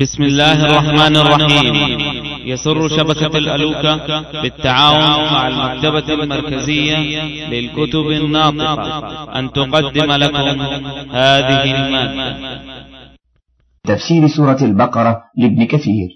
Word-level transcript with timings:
بسم 0.00 0.22
الله 0.22 0.64
الرحمن 0.66 1.16
الرحيم. 1.16 1.74
يسر 2.46 2.88
شبكة 2.88 3.38
الألوكة 3.38 4.22
بالتعاون 4.42 5.32
مع 5.32 5.48
المكتبة 5.48 6.14
المركزية 6.14 6.96
للكتب 7.48 8.06
الناطقة. 8.10 9.38
أن 9.38 9.52
تقدم 9.52 10.12
لكم 10.12 10.60
هذه 11.10 11.64
المادة 11.76 12.36
تفسير 13.84 14.26
سورة 14.36 14.58
البقرة 14.62 15.22
لابن 15.36 15.64
كثير. 15.64 16.08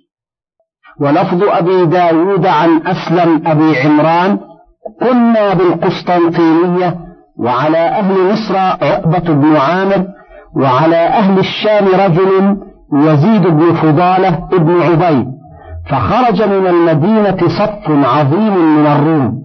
ولفظ 1.00 1.42
أبي 1.42 1.86
داود 1.86 2.46
عن 2.46 2.86
أسلم 2.86 3.42
أبي 3.46 3.78
عمران 3.78 4.38
كنا 5.00 5.54
بالقسطنطينية 5.54 6.98
وعلى 7.38 7.78
أهل 7.78 8.32
مصر 8.32 8.56
عقبة 8.56 9.34
بن 9.34 9.56
عامر 9.56 10.06
وعلى 10.56 10.96
أهل 10.96 11.38
الشام 11.38 11.88
رجل 11.88 12.56
يزيد 12.92 13.42
بن 13.46 13.74
فضالة 13.74 14.48
ابن 14.52 14.80
عبيد 14.82 15.26
فخرج 15.90 16.42
من 16.42 16.66
المدينة 16.66 17.36
صف 17.48 17.90
عظيم 17.90 18.76
من 18.78 18.86
الروم 18.86 19.42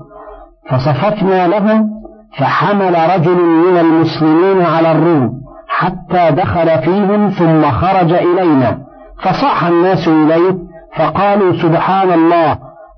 فصففنا 0.70 1.48
لهم 1.48 1.90
فحمل 2.38 2.96
رجل 3.16 3.36
من 3.46 3.78
المسلمين 3.78 4.62
على 4.66 4.92
الروم 4.92 5.42
حتى 5.68 6.32
دخل 6.32 6.82
فيهم 6.82 7.30
ثم 7.30 7.72
خرج 7.72 8.14
إلينا 8.14 8.78
فصاح 9.22 9.66
الناس 9.66 10.08
إليه 10.08 10.58
فقالوا 10.98 11.54
سبحان 11.54 12.12
الله 12.14 12.58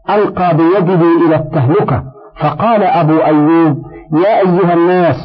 ألقى 0.10 0.58
بيده 0.58 1.02
إلى 1.28 1.36
التهلكة 1.36 2.04
فقال 2.40 2.84
أبو 2.84 3.18
أيوب 3.18 3.84
يا 4.14 4.40
أيها 4.40 4.74
الناس 4.74 5.16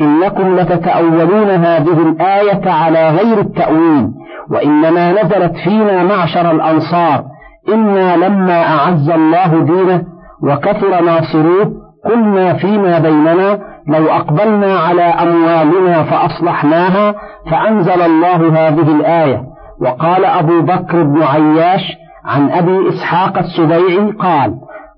إنكم 0.00 0.56
لتتأولون 0.56 1.50
هذه 1.50 2.08
الآية 2.08 2.70
على 2.70 3.08
غير 3.10 3.40
التأويل 3.40 4.10
وإنما 4.50 5.12
نزلت 5.12 5.56
فينا 5.64 6.04
معشر 6.04 6.50
الأنصار 6.50 7.24
إنا 7.68 8.16
لما 8.16 8.62
أعز 8.62 9.10
الله 9.10 9.60
دينه 9.60 10.02
وكثر 10.42 11.04
ناصروه 11.04 11.72
قلنا 12.04 12.54
فيما 12.54 12.98
بيننا 12.98 13.58
لو 13.86 14.06
أقبلنا 14.10 14.78
على 14.78 15.02
أموالنا 15.02 16.02
فأصلحناها 16.02 17.14
فأنزل 17.50 18.02
الله 18.02 18.68
هذه 18.68 18.96
الآية. 18.96 19.42
وقال 19.80 20.24
أبو 20.24 20.60
بكر 20.60 21.02
بن 21.02 21.22
عياش 21.22 21.96
عن 22.24 22.50
أبي 22.50 22.88
إسحاق 22.88 23.38
السبيعي 23.38 24.10
قال 24.10 24.54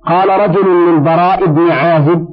قال 0.06 0.40
رجل 0.40 0.66
للبراء 0.88 1.46
بن 1.46 1.70
عازب 1.70 2.26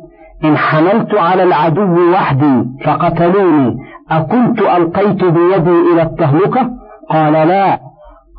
إن 0.45 0.57
حملت 0.57 1.15
على 1.15 1.43
العدو 1.43 2.11
وحدي 2.13 2.63
فقتلوني 2.85 3.77
أكنت 4.11 4.59
ألقيت 4.61 5.23
بيدي 5.23 5.93
إلى 5.93 6.01
التهلكة؟ 6.01 6.69
قال 7.09 7.33
لا. 7.33 7.79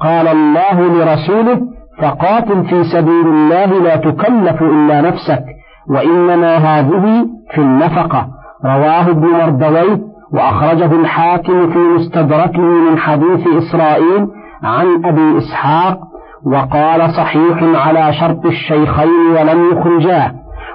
قال 0.00 0.28
الله 0.28 0.80
لرسوله 0.80 1.60
فقاتل 2.02 2.64
في 2.64 2.84
سبيل 2.84 3.26
الله 3.26 3.66
لا 3.66 3.96
تكلف 3.96 4.62
إلا 4.62 5.00
نفسك 5.00 5.44
وإنما 5.90 6.56
هذه 6.56 7.26
في 7.54 7.60
النفقة. 7.60 8.28
رواه 8.64 9.10
ابن 9.10 9.26
مردويه 9.26 10.00
وأخرجه 10.32 10.92
الحاكم 11.00 11.70
في 11.72 11.78
مستدركه 11.78 12.60
من 12.60 12.98
حديث 12.98 13.46
إسرائيل 13.46 14.26
عن 14.62 15.04
أبي 15.04 15.38
إسحاق 15.38 15.98
وقال 16.46 17.10
صحيح 17.10 17.86
على 17.86 18.12
شرط 18.12 18.46
الشيخين 18.46 19.26
ولم 19.36 19.70
يخرجاه. 19.72 20.32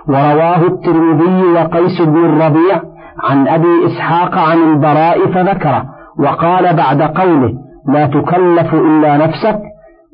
ورواه 0.08 0.61
الترمذي 0.67 1.44
وقيس 1.44 2.02
بن 2.02 2.25
الربيع 2.25 2.81
عن 3.30 3.47
أبي 3.47 3.86
إسحاق 3.86 4.38
عن 4.38 4.58
البراء 4.58 5.31
فذكره 5.31 5.86
وقال 6.19 6.75
بعد 6.75 7.02
قوله 7.02 7.53
لا 7.88 8.06
تكلف 8.06 8.73
إلا 8.73 9.17
نفسك 9.17 9.59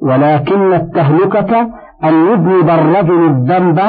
ولكن 0.01 0.73
التهلكة 0.73 1.61
أن 2.03 2.13
يذنب 2.13 2.69
الرجل 2.69 3.25
الذنب 3.27 3.79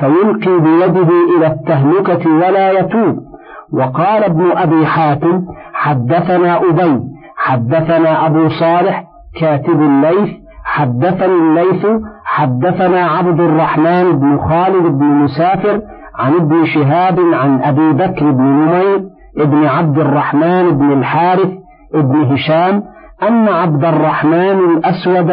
فيلقي 0.00 0.60
بيده 0.60 1.08
إلى 1.36 1.46
التهلكة 1.46 2.30
ولا 2.30 2.72
يتوب. 2.72 3.28
وقال 3.72 4.24
ابن 4.24 4.50
أبي 4.56 4.86
حاتم 4.86 5.44
حدثنا 5.72 6.56
أبي 6.56 7.00
حدثنا 7.36 8.26
أبو 8.26 8.48
صالح 8.48 9.04
كاتب 9.40 9.82
الليث 9.82 10.28
حدثني 10.64 11.38
الليث 11.38 11.86
حدثنا 12.24 13.06
عبد 13.06 13.40
الرحمن 13.40 14.12
بن 14.18 14.38
خالد 14.38 14.98
بن 14.98 15.04
مسافر 15.04 15.80
عن 16.18 16.34
ابن 16.34 16.64
شهاب 16.66 17.20
عن 17.32 17.62
أبي 17.62 17.92
بكر 17.92 18.30
بن 18.30 18.42
نمير 18.42 19.02
ابن 19.38 19.66
عبد 19.66 19.98
الرحمن 19.98 20.70
بن 20.70 20.92
الحارث 20.92 21.50
ابن 21.94 22.22
هشام 22.22 22.82
أن 23.22 23.48
عبد 23.48 23.84
الرحمن 23.84 24.58
الأسود 24.76 25.30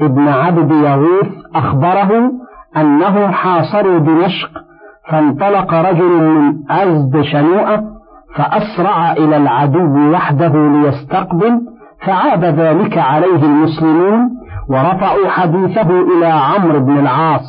ابن 0.00 0.28
عبد 0.28 0.70
يغوث 0.70 1.26
أخبره 1.54 2.32
أنه 2.76 3.30
حاصروا 3.30 3.98
دمشق 3.98 4.50
فانطلق 5.10 5.74
رجل 5.74 6.22
من 6.22 6.54
أزد 6.70 7.22
شنوءة 7.22 7.82
فأسرع 8.36 9.12
إلى 9.12 9.36
العدو 9.36 10.10
وحده 10.12 10.52
ليستقبل 10.54 11.60
فعاب 12.06 12.44
ذلك 12.44 12.98
عليه 12.98 13.42
المسلمون 13.44 14.30
ورفعوا 14.68 15.28
حديثه 15.28 15.90
إلى 16.00 16.26
عمرو 16.26 16.80
بن 16.80 16.98
العاص 16.98 17.42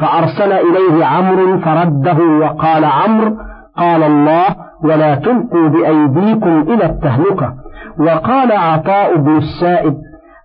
فأرسل 0.00 0.52
إليه 0.52 1.04
عمرو 1.04 1.58
فرده 1.58 2.18
وقال 2.40 2.84
عمرو 2.84 3.36
قال 3.76 4.02
الله 4.02 4.44
ولا 4.84 5.14
تلقوا 5.14 5.68
بأيديكم 5.68 6.60
إلى 6.60 6.86
التهلكة 6.86 7.54
وقال 7.98 8.52
عطاء 8.52 9.16
بن 9.16 9.36
السائب 9.36 9.94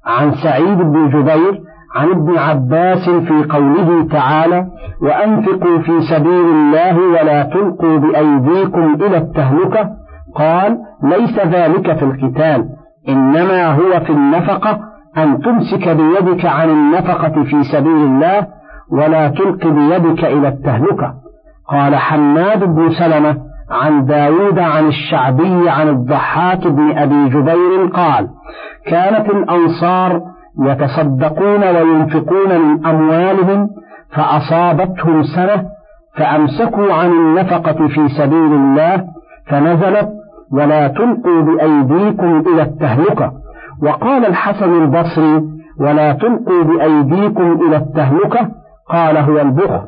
عن 0.06 0.32
سعيد 0.32 0.78
بن 0.78 1.10
جبير 1.10 1.62
عن 1.96 2.10
ابن 2.10 2.38
عباس 2.38 3.10
في 3.10 3.44
قوله 3.50 4.08
تعالى 4.12 4.68
وأنفقوا 5.02 5.80
في 5.80 6.02
سبيل 6.02 6.46
الله 6.46 6.98
ولا 6.98 7.44
تلقوا 7.44 7.98
بأيديكم 7.98 8.94
إلى 8.94 9.18
التهلكة 9.18 9.90
قال 10.36 10.78
ليس 11.04 11.40
ذلك 11.40 11.98
في 11.98 12.04
القتال 12.06 12.66
إنما 13.10 13.68
هو 13.74 14.00
في 14.00 14.10
النفقة 14.10 14.80
أن 15.18 15.40
تمسك 15.42 15.88
بيدك 15.90 16.46
عن 16.46 16.70
النفقة 16.70 17.44
في 17.44 17.64
سبيل 17.64 17.96
الله 17.96 18.48
ولا 18.92 19.28
تلق 19.28 19.68
بيدك 19.68 20.26
إلى 20.26 20.48
التهلكة 20.48 21.14
قال 21.68 21.96
حماد 21.96 22.64
بن 22.64 22.90
سلمة 22.92 23.38
عن 23.72 24.06
داود 24.06 24.60
عن 24.60 24.88
الشعبي 24.88 25.70
عن 25.70 25.90
الضحاك 25.90 26.68
بن 26.68 26.98
أبي 26.98 27.30
جبير 27.30 27.86
قال 27.94 28.28
كانت 28.88 29.30
الأنصار 29.30 30.22
يتصدقون 30.60 31.64
وينفقون 31.64 32.62
من 32.62 32.86
أموالهم 32.86 33.70
فأصابتهم 34.16 35.24
سنة 35.24 35.66
فأمسكوا 36.18 36.94
عن 36.94 37.12
النفقة 37.12 37.88
في 37.88 38.10
سبيل 38.18 38.54
الله 38.54 39.04
فنزلت 39.48 40.10
ولا 40.52 40.88
تلقوا 40.88 41.42
بأيديكم 41.42 42.44
إلى 42.54 42.62
التهلكة. 42.62 43.32
وقال 43.84 44.26
الحسن 44.26 44.84
البصري 44.84 45.42
ولا 45.80 46.14
تلقوا 46.14 46.64
بأيديكم 46.64 47.60
إلى 47.68 47.76
التهلكة. 47.78 48.50
قال 48.90 49.18
هو 49.18 49.40
البخل 49.40 49.82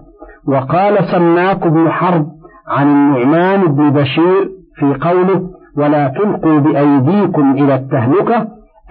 وقال 0.48 1.04
سماك 1.12 1.68
بن 1.68 1.92
حرب 1.92 2.26
عن 2.68 2.88
النعمان 2.88 3.66
بن 3.76 3.90
بشير 3.90 4.50
في 4.76 4.94
قوله 5.02 5.50
ولا 5.78 6.08
تلقوا 6.08 6.60
بأيديكم 6.60 7.52
إلى 7.52 7.76
التهلكة 7.76 8.48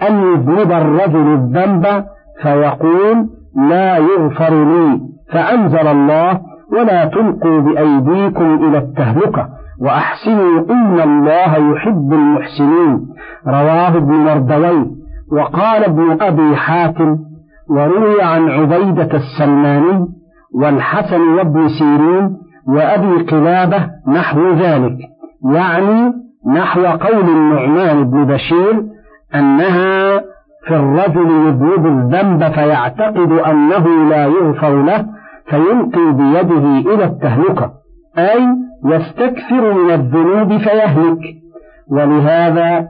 أن 0.09 0.21
يذنب 0.33 0.71
الرجل 0.71 1.33
الذنب 1.33 2.05
فيقول 2.41 3.29
لا 3.69 3.97
يغفر 3.97 4.63
لي 4.63 4.99
فأنزل 5.31 5.87
الله 5.87 6.41
ولا 6.71 7.05
تلقوا 7.05 7.59
بأيديكم 7.59 8.67
إلى 8.67 8.77
التهلكة 8.77 9.49
وأحسنوا 9.81 10.59
إن 10.69 10.99
الله 10.99 11.71
يحب 11.71 12.13
المحسنين. 12.13 13.07
رواه 13.47 13.97
ابن 13.97 14.13
مردوي 14.13 14.91
وقال 15.31 15.83
ابن 15.83 16.21
أبي 16.21 16.55
حاتم 16.55 17.17
وروي 17.69 18.21
عن 18.21 18.49
عبيدة 18.49 19.09
السلماني 19.17 20.07
والحسن 20.55 21.21
وابن 21.21 21.67
سيرين 21.67 22.37
وأبي 22.67 23.23
قلابة 23.23 23.87
نحو 24.07 24.53
ذلك 24.53 24.97
يعني 25.53 26.13
نحو 26.55 26.85
قول 26.85 27.29
النعمان 27.29 28.03
بن 28.11 28.25
بشير 28.25 28.83
أنها 29.35 30.19
في 30.67 30.75
الرجل 30.75 31.31
يذنب 31.47 31.85
الذنب 31.85 32.51
فيعتقد 32.51 33.31
أنه 33.31 34.09
لا 34.09 34.25
يغفر 34.25 34.81
له 34.81 35.05
فيلقي 35.45 36.11
بيده 36.11 36.93
إلى 36.93 37.03
التهلكة 37.05 37.71
أي 38.17 38.47
يستكثر 38.85 39.73
من 39.73 39.91
الذنوب 39.91 40.57
فيهلك. 40.57 41.19
ولهذا 41.91 42.87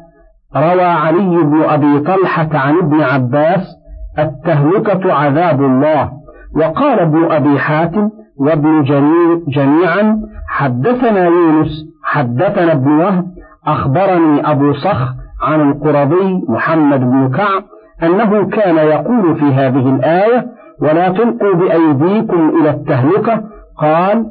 روى 0.55 0.83
علي 0.83 1.43
بن 1.43 1.61
أبي 1.63 1.99
طلحة 1.99 2.49
عن 2.53 2.77
ابن 2.77 3.01
عباس 3.01 3.75
التهلكة 4.19 5.13
عذاب 5.13 5.63
الله 5.63 6.11
وقال 6.55 6.99
ابن 6.99 7.31
أبي 7.31 7.59
حاتم 7.59 8.09
وابن 8.43 8.83
جرير 8.83 9.39
جميعا 9.47 10.21
حدثنا 10.47 11.25
يونس 11.25 11.85
حدثنا 12.03 12.71
ابن 12.71 12.91
وهب 12.91 13.25
أخبرني 13.67 14.51
أبو 14.51 14.73
صخر 14.73 15.07
عن 15.41 15.61
القرظي 15.71 16.41
محمد 16.49 16.99
بن 16.99 17.31
كعب 17.31 17.63
أنه 18.03 18.49
كان 18.49 18.75
يقول 18.75 19.35
في 19.35 19.45
هذه 19.45 19.95
الآية 19.95 20.45
ولا 20.81 21.09
تلقوا 21.09 21.53
بأيديكم 21.53 22.49
إلى 22.61 22.69
التهلكة 22.69 23.43
قال 23.77 24.25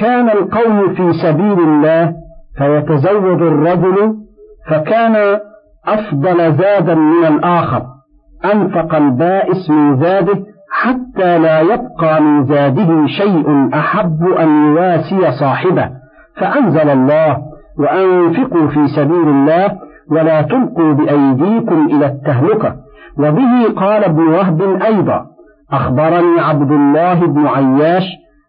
كان 0.00 0.28
القوم 0.30 0.94
في 0.94 1.12
سبيل 1.12 1.58
الله 1.58 2.14
فيتزوج 2.58 3.42
الرجل 3.42 4.14
فكان 4.70 5.38
أفضل 5.88 6.52
زادا 6.56 6.94
من 6.94 7.26
الآخر 7.26 7.82
أنفق 8.52 8.94
البائس 8.94 9.70
من 9.70 9.96
زاده 10.00 10.49
حتى 10.70 11.38
لا 11.38 11.60
يبقى 11.60 12.22
من 12.22 12.46
زاده 12.46 13.06
شيء 13.06 13.68
أحب 13.74 14.24
أن 14.24 14.48
يواسي 14.48 15.30
صاحبه. 15.40 15.90
فأنزل 16.36 16.88
الله 16.88 17.38
وأنفقوا 17.78 18.68
في 18.68 18.86
سبيل 18.96 19.28
الله 19.28 19.78
ولا 20.10 20.42
تلقوا 20.42 20.92
بأيديكم 20.92 21.86
إلى 21.86 22.06
التهلكة. 22.06 22.76
وبه 23.18 23.72
قال 23.76 24.04
ابن 24.04 24.22
وهب 24.22 24.62
أيضا 24.82 25.26
أخبرني 25.72 26.40
عبد 26.40 26.70
الله 26.70 27.26
بن 27.26 27.46
عياش 27.46 28.02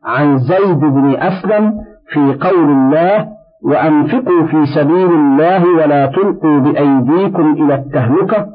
عن 0.06 0.38
زيد 0.38 0.79
بن 0.79 1.15
أسلم 1.15 1.74
في 2.13 2.38
قول 2.41 2.69
الله 2.69 3.27
وأنفقوا 3.63 4.44
في 4.45 4.65
سبيل 4.75 5.12
الله 5.12 5.65
ولا 5.77 6.06
تلقوا 6.06 6.59
بأيديكم 6.59 7.53
إلى 7.53 7.75
التهلكة. 7.75 8.45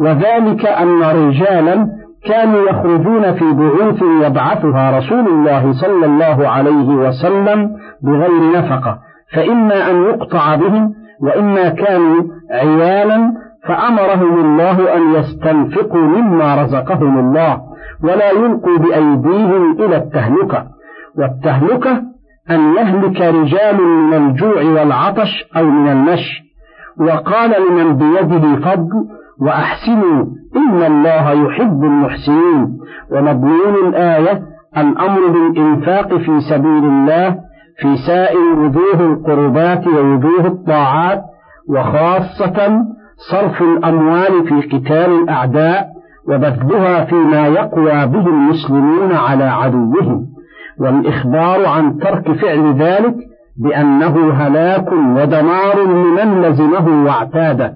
وذلك 0.00 0.66
أن 0.66 1.02
رجالا 1.02 1.88
كانوا 2.24 2.68
يخرجون 2.68 3.34
في 3.34 3.52
بعوث 3.52 4.02
يبعثها 4.22 4.98
رسول 4.98 5.26
الله 5.28 5.72
صلى 5.72 6.06
الله 6.06 6.48
عليه 6.48 6.88
وسلم 6.88 7.76
بغير 8.02 8.52
نفقة 8.58 8.98
فإما 9.34 9.90
أن 9.90 10.02
يقطع 10.02 10.54
بهم 10.54 10.94
وإما 11.22 11.68
كانوا 11.68 12.22
عيالا 12.50 13.32
فأمرهم 13.66 14.40
الله 14.44 14.96
أن 14.96 15.14
يستنفقوا 15.14 16.00
مما 16.00 16.62
رزقهم 16.62 17.18
الله 17.18 17.60
ولا 18.04 18.30
يلقوا 18.30 18.78
بأيديهم 18.78 19.72
إلى 19.72 19.96
التهلكة. 19.96 20.64
والتهلكة 21.18 22.02
أن 22.50 22.74
يهلك 22.74 23.20
رجال 23.20 23.82
من 23.82 24.14
الجوع 24.14 24.62
والعطش 24.62 25.44
أو 25.56 25.64
من 25.64 25.92
المشي 25.92 26.48
وقال 27.00 27.50
لمن 27.50 27.96
بيده 27.96 28.56
فضل 28.56 29.06
وأحسنوا 29.40 30.26
إن 30.56 30.82
الله 30.82 31.30
يحب 31.30 31.84
المحسنين. 31.84 32.78
ومضمون 33.12 33.74
الآية 33.88 34.42
الأمر 34.76 35.26
بالإنفاق 35.26 36.16
في 36.16 36.40
سبيل 36.50 36.84
الله 36.84 37.36
في 37.80 37.96
سائر 38.06 38.58
وجوه 38.58 39.00
القربات 39.12 39.86
ووجوه 39.86 40.46
الطاعات 40.46 41.22
وخاصة 41.70 42.84
صرف 43.30 43.62
الأموال 43.62 44.48
في 44.48 44.76
قتال 44.76 45.22
الأعداء 45.22 45.86
وبذلها 46.28 47.04
فيما 47.04 47.46
يقوى 47.46 48.06
به 48.06 48.26
المسلمون 48.26 49.12
على 49.12 49.44
عدوهم. 49.44 50.26
والإخبار 50.80 51.66
عن 51.66 51.98
ترك 51.98 52.32
فعل 52.32 52.74
ذلك 52.74 53.14
بأنه 53.56 54.32
هلاك 54.32 54.92
ودمار 54.92 55.82
لمن 55.84 56.42
لزمه 56.42 57.04
واعتاده. 57.04 57.72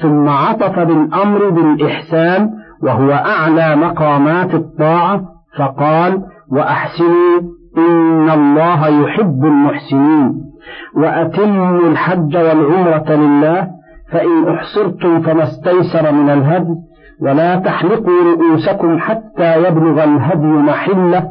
ثم 0.00 0.28
عطف 0.28 0.78
بالأمر 0.78 1.50
بالإحسان 1.50 2.50
وهو 2.82 3.10
أعلى 3.12 3.76
مقامات 3.76 4.54
الطاعة 4.54 5.22
فقال 5.58 6.22
وأحسنوا 6.52 7.40
إن 7.78 8.30
الله 8.30 8.88
يحب 8.88 9.44
المحسنين. 9.44 10.52
وأتموا 10.96 11.88
الحج 11.88 12.36
والعمرة 12.36 13.10
لله 13.10 13.68
فإن 14.12 14.48
أحصرتم 14.48 15.20
فما 15.20 15.42
استيسر 15.42 16.12
من 16.12 16.30
الهدي 16.30 16.74
ولا 17.22 17.56
تحلقوا 17.56 18.22
رؤوسكم 18.24 18.98
حتى 18.98 19.68
يبلغ 19.68 20.04
الهدي 20.04 20.46
محلة 20.46 21.24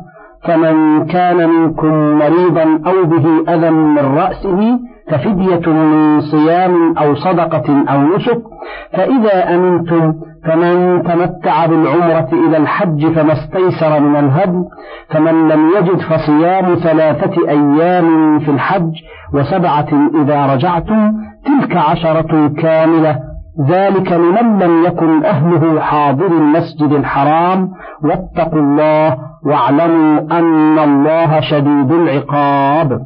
فمن 0.44 1.06
كان 1.06 1.50
منكم 1.50 1.94
مريضا 1.94 2.64
أو 2.64 3.06
به 3.06 3.54
أذى 3.54 3.70
من 3.70 3.98
رأسه 3.98 4.80
ففدية 5.12 5.72
من 5.72 6.22
صيام 6.22 6.98
أو 6.98 7.16
صدقة 7.16 7.84
أو 7.90 8.02
نسك 8.16 8.42
فإذا 8.94 9.56
أمنتم 9.56 10.14
فمن 10.46 11.04
تمتع 11.04 11.66
بالعمرة 11.66 12.30
إلى 12.34 12.58
الحج 12.58 13.08
فما 13.08 13.34
استيسر 13.34 14.00
من 14.00 14.16
الهدي 14.16 14.64
فمن 15.10 15.48
لم 15.48 15.70
يجد 15.78 16.00
فصيام 16.02 16.76
ثلاثة 16.76 17.50
أيام 17.50 18.40
في 18.40 18.52
الحج 18.52 18.92
وسبعة 19.34 19.88
إذا 20.22 20.46
رجعتم 20.54 21.14
تلك 21.46 21.78
عشرة 21.78 22.48
كاملة 22.48 23.20
ذلك 23.70 24.12
لمن 24.12 24.60
لم 24.60 24.84
يكن 24.86 25.26
أهله 25.26 25.80
حاضر 25.80 26.28
المسجد 26.28 26.92
الحرام 26.92 27.70
واتقوا 28.04 28.60
الله 28.60 29.18
واعلموا 29.46 30.20
أن 30.40 30.80
الله 30.80 31.40
شديد 31.40 31.92
العقاب. 31.92 33.02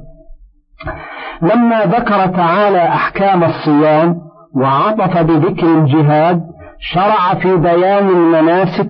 لما 1.42 1.86
ذكر 1.86 2.28
تعالى 2.28 2.84
أحكام 2.84 3.44
الصيام 3.44 4.16
وعطف 4.56 5.18
بذكر 5.18 5.68
الجهاد 5.68 6.42
شرع 6.80 7.34
في 7.42 7.58
بيان 7.58 8.08
المناسك 8.10 8.90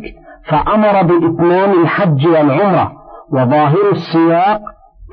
فأمر 0.49 1.01
بإتمام 1.01 1.71
الحج 1.81 2.27
والعمرة 2.27 2.91
وظاهر 3.31 3.91
السياق 3.91 4.61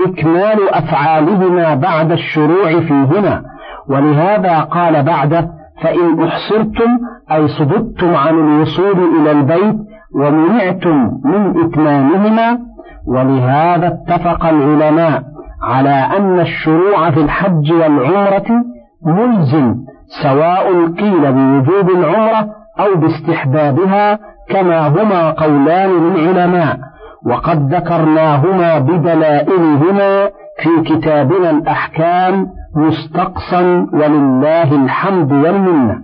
إكمال 0.07 0.69
أفعالهما 0.75 1.75
بعد 1.75 2.13
الشروع 2.13 2.81
فيهما. 2.81 3.43
ولهذا 3.89 4.61
قال 4.61 5.03
بعده 5.03 5.49
فإن 5.83 6.25
أحصرتم 6.25 6.99
أي 7.33 7.49
صددتم 7.49 8.15
عن 8.15 8.35
الوصول 8.35 9.21
إلى 9.21 9.33
البيت 9.33 9.77
ومنعتم 10.15 11.11
من 11.25 11.65
إتمامهما. 11.65 12.59
ولهذا 13.07 13.87
اتفق 13.87 14.45
العلماء 14.47 15.23
على 15.63 16.09
أن 16.17 16.41
الشروع 16.41 17.11
في 17.11 17.21
الحج 17.21 17.73
والعمرة 17.73 18.65
ملزم 19.07 19.75
سواء 20.23 20.87
قيل 20.87 21.33
بوجوب 21.33 21.91
العمرة 21.91 22.49
أو 22.81 22.95
باستحبابها 22.97 24.19
كما 24.49 24.89
هما 24.89 25.31
قولان 25.31 25.91
للعلماء 25.91 26.79
وقد 27.27 27.75
ذكرناهما 27.75 28.79
بدلائلهما 28.79 30.29
في 30.63 30.83
كتابنا 30.85 31.51
الأحكام 31.51 32.47
مستقصا 32.77 33.87
ولله 33.93 34.85
الحمد 34.85 35.33
والمنة. 35.33 35.99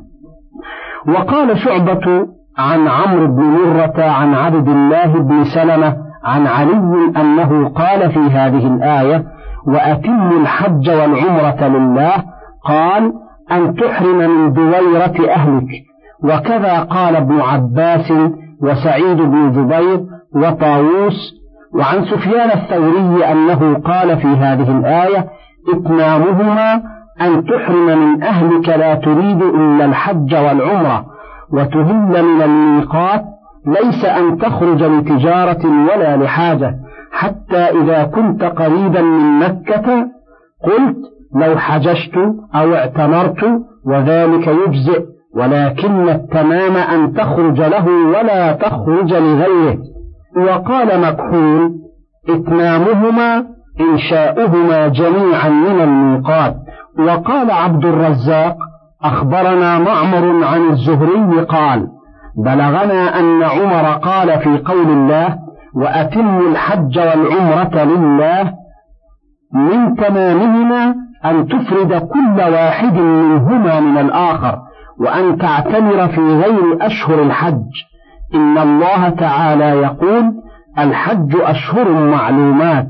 وقال 1.08 1.58
شعبة 1.58 2.26
عن 2.58 2.88
عمرو 2.88 3.26
بن 3.26 3.42
مرة 3.42 4.04
عن 4.04 4.34
عبد 4.34 4.68
الله 4.68 5.06
بن 5.06 5.44
سلمة 5.44 5.96
عن 6.24 6.46
علي 6.46 7.12
أنه 7.16 7.68
قال 7.68 8.12
في 8.12 8.20
هذه 8.20 8.66
الآية 8.66 9.24
وأتم 9.66 10.40
الحج 10.40 10.90
والعمرة 10.90 11.68
لله 11.68 12.24
قال 12.64 13.12
أن 13.52 13.74
تحرم 13.74 14.18
من 14.18 14.52
دويرة 14.52 15.34
أهلك. 15.34 15.68
وكذا 16.24 16.78
قال 16.78 17.16
ابن 17.16 17.40
عباس 17.40 18.12
وسعيد 18.62 19.16
بن 19.16 19.52
جبير 19.52 20.00
وطاووس. 20.34 21.38
وعن 21.74 22.04
سفيان 22.04 22.50
الثوري 22.50 23.24
أنه 23.24 23.74
قال 23.74 24.16
في 24.16 24.26
هذه 24.26 24.78
الآية 24.78 25.26
إتمامهما 25.74 26.74
أن 27.20 27.44
تحرم 27.44 27.86
من 27.86 28.22
أهلك 28.22 28.68
لا 28.68 28.94
تريد 28.94 29.42
إلا 29.42 29.84
الحج 29.84 30.34
والعمرة 30.34 31.04
وتهل 31.52 31.94
من 31.94 32.42
الميقات 32.42 33.24
ليس 33.66 34.04
أن 34.04 34.38
تخرج 34.38 34.82
لتجارة 34.82 35.66
ولا 35.66 36.16
لحاجة. 36.16 36.74
حتى 37.12 37.56
إذا 37.56 38.04
كنت 38.04 38.44
قريبا 38.44 39.00
من 39.02 39.38
مكة 39.38 40.06
قلت 40.64 40.96
لو 41.34 41.58
حججت 41.58 42.16
أو 42.54 42.74
اعتمرت 42.74 43.44
وذلك 43.86 44.46
يجزئ 44.46 45.04
ولكن 45.34 46.08
التمام 46.08 46.76
أن 46.76 47.12
تخرج 47.12 47.60
له 47.60 47.86
ولا 47.88 48.52
تخرج 48.52 49.14
لغيره. 49.14 49.78
وقال 50.36 51.00
مكحول 51.00 51.70
إتمامهما 52.28 53.44
إنشاؤهما 53.80 54.88
جميعا 54.88 55.48
من 55.48 55.80
الميقات. 55.80 56.54
وقال 56.98 57.50
عبد 57.50 57.84
الرزاق 57.84 58.56
أخبرنا 59.02 59.78
معمر 59.78 60.44
عن 60.44 60.70
الزهري 60.70 61.40
قال 61.40 61.86
بلغنا 62.36 63.20
أن 63.20 63.42
عمر 63.42 63.92
قال 63.92 64.38
في 64.38 64.58
قول 64.58 64.90
الله 64.90 65.38
وأتم 65.74 66.38
الحج 66.50 66.98
والعمرة 66.98 67.84
لله 67.84 68.52
من 69.54 69.94
تمامهما 69.96 70.94
أن 71.24 71.46
تفرد 71.46 71.92
كل 71.94 72.40
واحد 72.52 72.94
منهما 72.98 73.80
من 73.80 73.98
الآخر 73.98 74.58
وأن 75.00 75.38
تعتمر 75.38 76.08
في 76.08 76.20
غير 76.20 76.86
أشهر 76.86 77.22
الحج. 77.22 77.64
إن 78.34 78.58
الله 78.58 79.08
تعالى 79.08 79.64
يقول 79.64 80.32
الحج 80.78 81.36
أشهر 81.36 81.88
معلومات. 82.10 82.86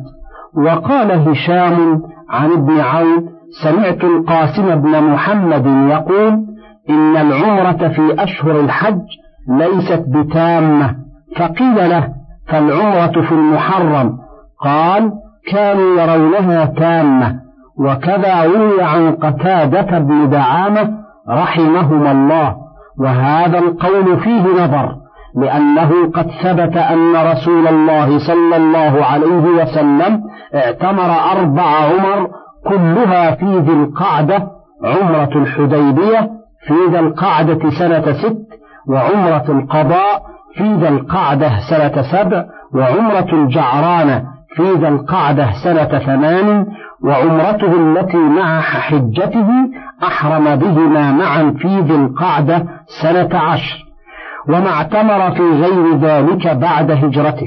وقال 0.56 1.28
هشام 1.28 2.02
عن 2.30 2.52
ابن 2.52 2.80
عون 2.80 3.28
سمعت 3.62 4.04
القاسم 4.04 4.74
بن 4.74 5.02
محمد 5.02 5.66
يقول 5.66 6.46
إن 6.90 7.16
العمرة 7.16 7.88
في 7.88 8.22
أشهر 8.22 8.60
الحج 8.60 9.00
ليست 9.48 10.04
بتامة 10.08 10.94
فقيل 11.36 11.90
له 11.90 12.08
فالعمرة 12.48 13.20
في 13.22 13.32
المحرم. 13.32 14.18
قال 14.64 15.12
كانوا 15.52 16.00
يرونها 16.00 16.64
تامة. 16.64 17.40
وكذا 17.78 18.44
روي 18.44 18.82
عن 18.82 19.12
قتادة 19.12 19.98
بن 19.98 20.30
دعامة 20.30 20.90
رحمهما 21.28 22.12
الله. 22.12 22.56
وهذا 22.98 23.58
القول 23.58 24.20
فيه 24.20 24.42
نظر 24.64 24.96
لأنه 25.36 26.10
قد 26.14 26.30
ثبت 26.42 26.76
أن 26.76 27.16
رسول 27.16 27.68
الله 27.68 28.18
صلى 28.18 28.56
الله 28.56 29.04
عليه 29.04 29.62
وسلم 29.62 30.22
اعتمر 30.54 31.10
أربع 31.32 31.62
عمر 31.62 32.30
كلها 32.66 33.30
في 33.30 33.58
ذي 33.58 33.72
القعدة 33.72 34.48
عمرة 34.84 35.30
الحديبية 35.36 36.30
في 36.66 36.74
ذي 36.90 36.98
القعدة 36.98 37.70
سنة 37.70 38.12
ست 38.12 38.46
وعمرة 38.88 39.44
القضاء 39.48 40.22
في 40.58 40.74
ذي 40.74 40.88
القعدة 40.88 41.50
سنة 41.70 42.02
سبع 42.02 42.44
وعمرة 42.74 43.28
الجعرانة 43.32 44.24
في 44.56 44.62
ذي 44.62 44.88
القعدة 44.88 45.48
سنة 45.64 45.98
ثمان 45.98 46.66
وعمرته 47.04 47.72
التي 47.72 48.16
مع 48.16 48.60
حجته 48.60 49.48
أحرم 50.02 50.56
بهما 50.56 51.12
معا 51.12 51.54
في 51.58 51.80
ذي 51.80 51.94
القعدة 51.94 52.66
سنة 53.02 53.38
عشر. 53.38 53.84
وما 54.48 54.70
اعتمر 54.70 55.30
في 55.30 55.42
غير 55.42 55.96
ذلك 55.96 56.48
بعد 56.48 56.90
هجرته. 56.90 57.46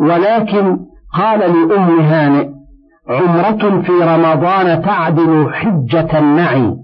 ولكن 0.00 0.76
قال 1.14 1.38
لأم 1.38 2.00
هانئ 2.00 2.48
عمرة 3.08 3.82
في 3.82 3.92
رمضان 3.92 4.82
تعدل 4.82 5.50
حجة 5.52 6.20
معي 6.20 6.74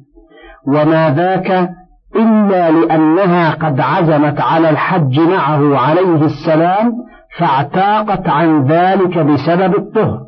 وما 0.67 1.11
ذاك 1.11 1.71
إلا 2.17 2.71
لأنها 2.71 3.51
قد 3.51 3.81
عزمت 3.81 4.41
على 4.41 4.71
الحج 4.71 5.21
معه 5.21 5.79
عليه 5.79 6.25
السلام 6.25 6.93
فاعتاقت 7.39 8.29
عن 8.29 8.65
ذلك 8.65 9.19
بسبب 9.19 9.75
الطهر 9.75 10.21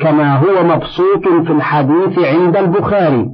كما 0.00 0.36
هو 0.36 0.64
مبسوط 0.64 1.28
في 1.46 1.52
الحديث 1.52 2.18
عند 2.18 2.56
البخاري. 2.56 3.26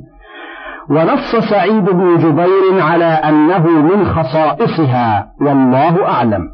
ونص 0.91 1.37
سعيد 1.51 1.85
بن 1.85 2.17
جبير 2.17 2.83
على 2.83 3.05
أنه 3.05 3.69
من 3.69 4.05
خصائصها 4.05 5.27
والله 5.41 6.09
أعلم. 6.09 6.49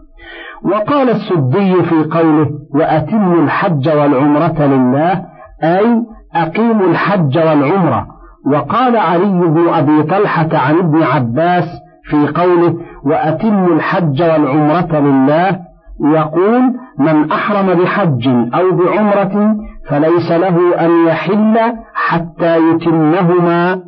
وقال 0.62 1.10
السدي 1.10 1.82
في 1.82 2.04
قوله 2.10 2.50
وأتموا 2.74 3.42
الحج 3.42 3.88
والعمرة 3.88 4.66
لله 4.66 5.22
أي 5.64 6.02
أقيموا 6.34 6.86
الحج 6.86 7.38
والعمرة 7.38 8.06
وقال 8.52 8.96
علي 8.96 9.48
بن 9.48 9.68
أبي 9.68 10.02
طلحة 10.02 10.48
عن 10.52 10.78
ابن 10.78 11.02
عباس 11.02 11.64
في 12.10 12.26
قوله 12.26 12.74
وأتموا 13.04 13.74
الحج 13.74 14.22
والعمرة 14.22 15.00
لله 15.00 15.58
يقول 16.00 16.62
من 16.98 17.32
أحرم 17.32 17.82
بحج 17.82 18.28
أو 18.28 18.70
بعمرة 18.76 19.56
فليس 19.88 20.30
له 20.30 20.86
أن 20.86 21.06
يحل 21.06 21.58
حتى 21.94 22.56
يتمهما. 22.56 23.82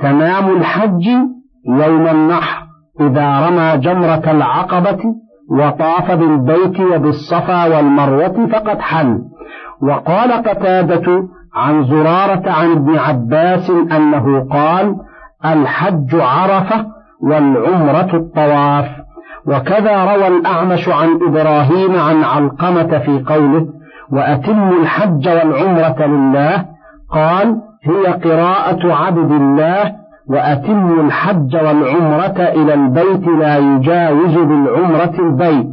تمام 0.00 0.56
الحج 0.56 1.06
يوم 1.68 2.06
النحر 2.06 2.62
إذا 3.00 3.46
رمى 3.48 3.78
جمرة 3.78 4.30
العقبة 4.30 4.98
وطاف 5.50 6.12
بالبيت 6.12 6.80
وبالصفا 6.80 7.76
والمروة 7.76 8.46
فقد 8.46 8.80
حل. 8.80 9.18
وقال 9.82 10.32
قتادة 10.32 11.28
عن 11.54 11.84
زرارة 11.84 12.50
عن 12.50 12.72
ابن 12.72 12.98
عباس 12.98 13.70
أنه 13.70 14.48
قال 14.52 14.96
الحج 15.44 16.14
عرفة 16.14 16.86
والعمرة 17.22 18.16
الطواف. 18.16 18.88
وكذا 19.46 20.04
روى 20.04 20.26
الأعمش 20.28 20.88
عن 20.88 21.08
إبراهيم 21.28 21.96
عن 21.96 22.24
علقمة 22.24 22.98
في 22.98 23.24
قوله 23.26 23.66
وأتم 24.12 24.70
الحج 24.82 25.28
والعمرة 25.28 26.06
لله 26.06 26.64
قال 27.12 27.56
هي 27.84 28.06
قراءة 28.06 28.92
عبد 28.94 29.30
الله 29.30 29.92
وأتم 30.28 31.00
الحج 31.00 31.56
والعمرة 31.56 32.38
إلى 32.38 32.74
البيت 32.74 33.28
لا 33.28 33.56
يجاوز 33.56 34.34
بالعمرة 34.34 35.14
البيت. 35.18 35.72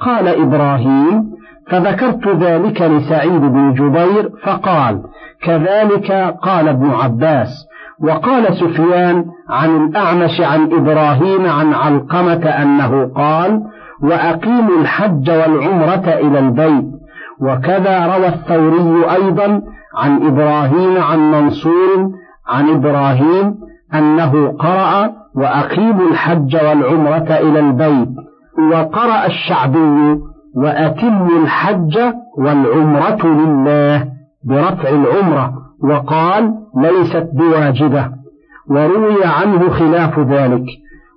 قال 0.00 0.28
إبراهيم 0.28 1.37
فذكرت 1.70 2.28
ذلك 2.28 2.82
لسعيد 2.82 3.40
بن 3.40 3.74
جبير 3.74 4.30
فقال 4.42 5.02
كذلك 5.42 6.12
قال 6.42 6.68
ابن 6.68 6.90
عباس 6.90 7.68
وقال 8.00 8.54
سفيان 8.56 9.24
عن 9.50 9.76
الأعمش 9.76 10.40
عن 10.40 10.72
إبراهيم 10.72 11.46
عن 11.46 11.74
علقمة 11.74 12.48
أنه 12.48 13.10
قال 13.16 13.62
وأقيموا 14.02 14.80
الحج 14.80 15.30
والعمرة 15.30 16.04
إلى 16.08 16.38
البيت 16.38 16.84
وكذا 17.40 18.06
روى 18.16 18.28
الثوري 18.28 19.10
أيضا 19.10 19.62
عن 19.96 20.26
إبراهيم 20.26 21.02
عن 21.02 21.30
منصور 21.30 22.10
عن 22.48 22.68
إبراهيم 22.68 23.54
أنه 23.94 24.56
قرأ 24.58 25.10
وأقيموا 25.34 26.08
الحج 26.10 26.56
والعمرة 26.56 27.28
إلى 27.30 27.60
البيت 27.60 28.08
وقرأ 28.72 29.26
الشعبي 29.26 30.18
وأتموا 30.62 31.42
الحج 31.42 31.98
والعمرة 32.38 33.26
لله 33.26 34.06
برفع 34.44 34.88
العمرة. 34.88 35.52
وقال 35.82 36.54
ليست 36.76 37.28
بواجبة. 37.32 38.08
وروي 38.70 39.24
عنه 39.24 39.70
خلاف 39.70 40.18
ذلك. 40.18 40.64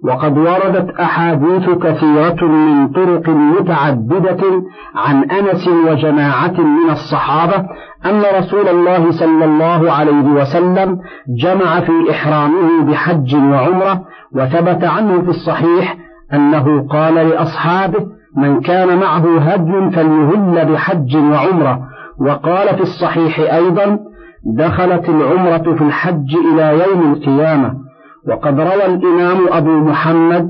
وقد 0.04 0.38
وردت 0.38 0.90
أحاديث 1.00 1.70
كثيرة 1.70 2.46
من 2.46 2.88
طرق 2.88 3.30
متعددة 3.30 4.64
عن 4.96 5.24
أنس 5.24 5.68
وجماعة 5.68 6.62
من 6.62 6.90
الصحابة 6.90 7.66
أن 8.06 8.22
رسول 8.40 8.68
الله 8.68 9.12
صلى 9.12 9.46
الله 9.46 9.92
عليه 9.92 10.24
وسلم 10.24 11.00
جمع 11.28 11.80
في 11.80 12.12
إحرامه 12.12 12.84
بحج 12.84 13.36
وعمرة 13.36 14.02
وثبت 14.36 14.84
عنه 14.84 15.22
في 15.22 15.30
الصحيح 15.30 15.98
أنه 16.34 16.88
قال 16.88 17.14
لأصحابه 17.14 18.06
من 18.38 18.62
كان 18.62 18.98
معه 19.00 19.40
هدي 19.40 19.96
فليهل 19.96 20.74
بحج 20.74 21.18
وعمرة. 21.18 21.80
وقال 22.20 22.76
في 22.76 22.82
الصحيح 22.82 23.40
أيضا 23.54 24.00
دخلت 24.46 25.10
العمرة 25.10 25.76
في 25.76 25.84
الحج 25.84 26.36
إلى 26.54 26.84
يوم 26.86 27.14
القيامة. 27.14 27.74
وقد 28.28 28.60
روى 28.60 28.86
الإمام 28.86 29.38
أبو 29.50 29.72
محمد 29.72 30.50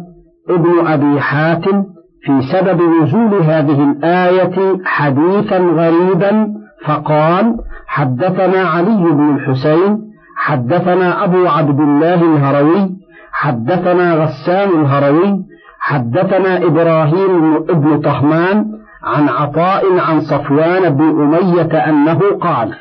ابن 0.49 0.87
أبي 0.87 1.21
حاتم 1.21 1.83
في 2.23 2.41
سبب 2.41 2.81
نزول 3.01 3.41
هذه 3.41 3.91
الآية 3.91 4.77
حديثا 4.85 5.57
غريبا 5.57 6.47
فقال 6.85 7.57
حدثنا 7.87 8.61
علي 8.61 9.11
بن 9.11 9.35
الحسين 9.35 10.01
حدثنا 10.37 11.23
أبو 11.23 11.47
عبد 11.47 11.79
الله 11.79 12.13
الهروي 12.13 12.89
حدثنا 13.31 14.13
غسان 14.13 14.69
الهروي 14.69 15.45
حدثنا 15.81 16.57
إبراهيم 16.57 17.59
بن 17.59 18.01
طهمان 18.01 18.65
عن 19.03 19.29
عطاء 19.29 19.99
عن 19.99 20.21
صفوان 20.21 20.89
بن 20.89 21.03
أمية 21.03 21.89
أنه 21.89 22.19
قال 22.41 22.73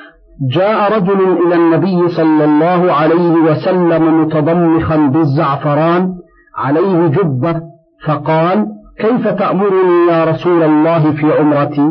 جاء 0.57 0.97
رجل 0.97 1.21
إلى 1.47 1.55
النبي 1.55 2.09
صلى 2.09 2.45
الله 2.45 2.93
عليه 2.93 3.31
وسلم 3.31 4.21
متضمخا 4.23 4.97
بالزعفران 4.97 6.15
عليه 6.57 7.07
جبة 7.07 7.61
فقال 8.07 8.67
كيف 8.99 9.29
تأمرني 9.29 10.13
يا 10.13 10.25
رسول 10.25 10.63
الله 10.63 11.13
في 11.13 11.33
عمرتي؟ 11.39 11.91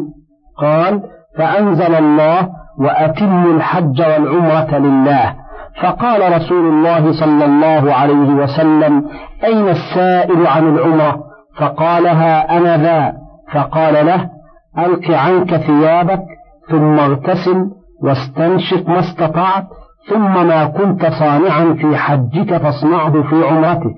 قال 0.58 1.02
فأنزل 1.38 1.96
الله 1.96 2.50
وأتم 2.80 3.56
الحج 3.56 4.02
والعمرة 4.02 4.78
لله. 4.78 5.36
فقال 5.82 6.36
رسول 6.36 6.66
الله 6.66 7.12
صلى 7.12 7.46
الله 7.46 7.94
عليه 7.94 8.34
وسلم 8.34 9.06
أين 9.44 9.70
السائل 9.70 10.48
عن 10.48 10.68
العمرة؟ 10.68 11.24
فقالها 11.58 12.58
أنا 12.58 12.78
ذا. 12.78 13.14
فقال 13.54 14.06
له 14.06 14.30
ألق 14.78 15.12
عنك 15.12 15.56
ثيابك 15.56 16.24
ثم 16.70 17.00
اغتسل 17.00 17.66
واستنشق 18.04 18.90
ما 18.90 19.00
استطعت 19.00 19.68
ثم 20.10 20.48
ما 20.48 20.66
كنت 20.66 21.06
صانعا 21.06 21.74
في 21.74 21.98
حجك 21.98 22.58
فاصنعه 22.58 23.22
في 23.22 23.48
عمرتك. 23.48 23.96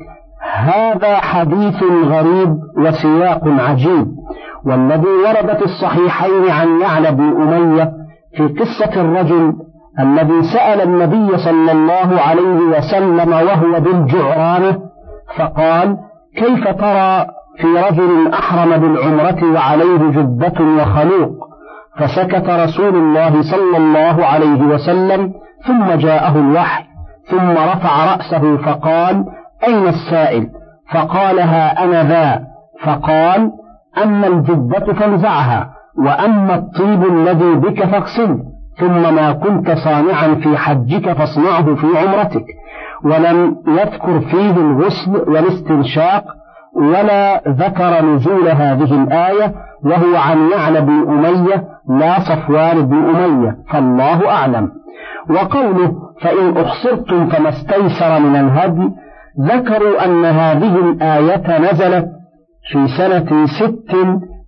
هذا 0.53 1.17
حديث 1.17 1.83
غريب 2.05 2.57
وسياق 2.77 3.41
عجيب 3.47 4.07
والذي 4.65 5.07
ورد 5.07 5.57
في 5.57 5.65
الصحيحين 5.65 6.50
عن 6.50 6.81
يعلى 6.81 7.11
بن 7.11 7.41
أمية 7.41 7.91
في 8.38 8.47
قصة 8.47 9.01
الرجل 9.01 9.53
الذي 10.01 10.43
سأل 10.53 10.81
النبي 10.81 11.38
صلى 11.38 11.72
الله 11.72 12.22
عليه 12.22 12.77
وسلم 12.77 13.31
وهو 13.34 13.79
بالجعرانة 13.79 14.77
فقال 15.38 15.98
كيف 16.36 16.67
ترى 16.67 17.25
في 17.58 17.67
رجل 17.67 18.34
أحرم 18.34 18.77
بالعمرة 18.77 19.53
وعليه 19.53 19.98
جبة 19.98 20.81
وخلوق؟ 20.81 21.31
فسكت 21.98 22.50
رسول 22.50 22.96
الله 22.96 23.41
صلى 23.41 23.77
الله 23.77 24.25
عليه 24.25 24.62
وسلم 24.62 25.34
ثم 25.67 25.91
جاءه 25.91 26.36
الوحي 26.36 26.84
ثم 27.29 27.51
رفع 27.51 28.15
رأسه 28.15 28.58
فقال 28.58 29.25
أين 29.67 29.88
السائل؟ 29.88 30.50
فقالها 30.93 31.84
أنا 31.84 32.03
ذا. 32.03 32.43
فقال 32.84 33.51
أما 34.03 34.27
الجبة 34.27 34.93
فانزعها 34.93 35.70
وأما 35.98 36.55
الطيب 36.55 37.03
الذي 37.03 37.55
بك 37.55 37.86
فاغسله 37.86 38.50
ثم 38.80 39.16
ما 39.16 39.32
كنت 39.32 39.72
صانعا 39.72 40.36
في 40.36 40.58
حجك 40.58 41.13
فاصنعه 41.13 41.75
في 41.75 41.88
عمرتك 41.98 42.46
ولم 43.04 43.56
يذكر 43.68 44.20
فيه 44.20 44.51
الغسل 44.51 45.12
والاستنشاق 45.28 46.24
ولا 46.75 47.42
ذكر 47.48 48.06
نزول 48.06 48.48
هذه 48.48 49.04
الآية 49.04 49.54
وهو 49.84 50.16
عن 50.16 50.50
يعلى 50.51 50.82
بن 50.82 51.10
أمية 51.10 51.63
لا 51.90 52.20
صفوان 52.20 52.86
بن 52.86 53.16
أمية 53.16 53.56
فالله 53.72 54.30
أعلم. 54.30 54.72
وقوله 55.30 55.94
فإن 56.22 56.58
أحصرتم 56.58 57.30
فما 57.30 57.50
استيسر 57.50 58.20
من 58.20 58.36
الهدي 58.36 58.90
ذكروا 59.40 60.06
أن 60.06 60.25
هذه 60.25 60.75
الآية 60.75 61.60
نزلت 61.60 62.06
في 62.72 62.88
سنة 62.98 63.46
ست 63.46 63.96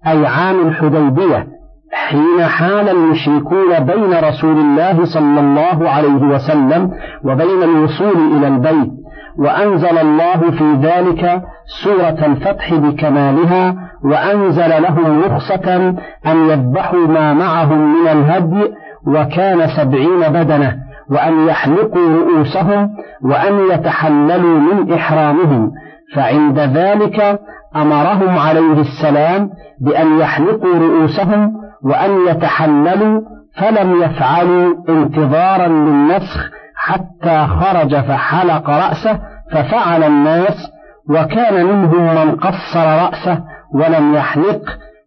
أي 0.08 0.25
عام 0.25 0.68
الحديبية 0.68 1.48
حين 1.93 2.43
حال 2.45 2.89
المشركون 2.89 3.79
بين 3.79 4.13
رسول 4.23 4.57
الله 4.57 5.05
صلى 5.05 5.39
الله 5.39 5.89
عليه 5.89 6.23
وسلم 6.23 6.91
وبين 7.23 7.63
الوصول 7.63 8.38
إلى 8.38 8.47
البيت 8.47 8.91
وأنزل 9.38 9.97
الله 9.97 10.51
في 10.51 10.73
ذلك 10.81 11.41
سورة 11.83 12.25
الفتح 12.25 12.73
بكمالها 12.73 13.75
وأنزل 14.03 14.81
لهم 14.81 15.21
رخصة 15.23 15.95
أن 16.27 16.50
يذبحوا 16.50 17.07
ما 17.07 17.33
معهم 17.33 17.93
من 17.93 18.07
الهدي 18.07 18.73
وكان 19.07 19.67
سبعين 19.67 20.19
بدنة 20.19 20.75
وأن 21.09 21.47
يحلقوا 21.47 22.09
رؤوسهم 22.09 22.89
وأن 23.23 23.59
يتحللوا 23.71 24.59
من 24.59 24.93
إحرامهم. 24.93 25.71
فعند 26.15 26.59
ذلك 26.59 27.39
أمرهم 27.75 28.38
عليه 28.38 28.81
السلام 28.81 29.50
بأن 29.81 30.19
يحلقوا 30.19 30.75
رؤوسهم 30.75 31.62
وأن 31.83 32.27
يتحللوا 32.27 33.21
فلم 33.57 34.01
يفعلوا 34.01 34.75
انتظارا 34.89 35.67
للنسخ 35.67 36.49
حتى 36.75 37.47
خرج 37.47 37.95
فحلق 37.95 38.69
رأسه 38.69 39.19
ففعل 39.51 40.03
الناس 40.03 40.71
وكان 41.09 41.65
منهم 41.65 42.15
من 42.15 42.35
قصر 42.35 42.85
رأسه 42.85 43.43
ولم 43.73 44.15
يحلق 44.15 44.61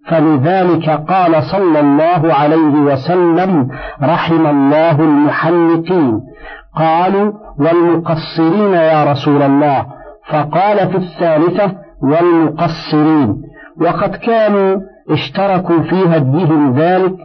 فلذلك 0.09 0.91
قال 0.91 1.43
صلى 1.43 1.81
الله 1.81 2.35
عليه 2.35 2.75
وسلم 2.75 3.69
رحم 4.03 4.47
الله 4.47 5.01
المحلقين. 5.01 6.21
قالوا 6.77 7.33
والمقصرين 7.59 8.75
يا 8.75 9.13
رسول 9.13 9.43
الله. 9.43 9.87
فقال 10.31 10.89
في 10.89 10.97
الثالثة 10.97 11.73
والمقصرين. 12.03 13.37
وقد 13.81 14.17
كانوا 14.17 14.81
اشتركوا 15.11 15.83
في 15.83 16.17
هديهم 16.17 16.79
ذلك 16.79 17.17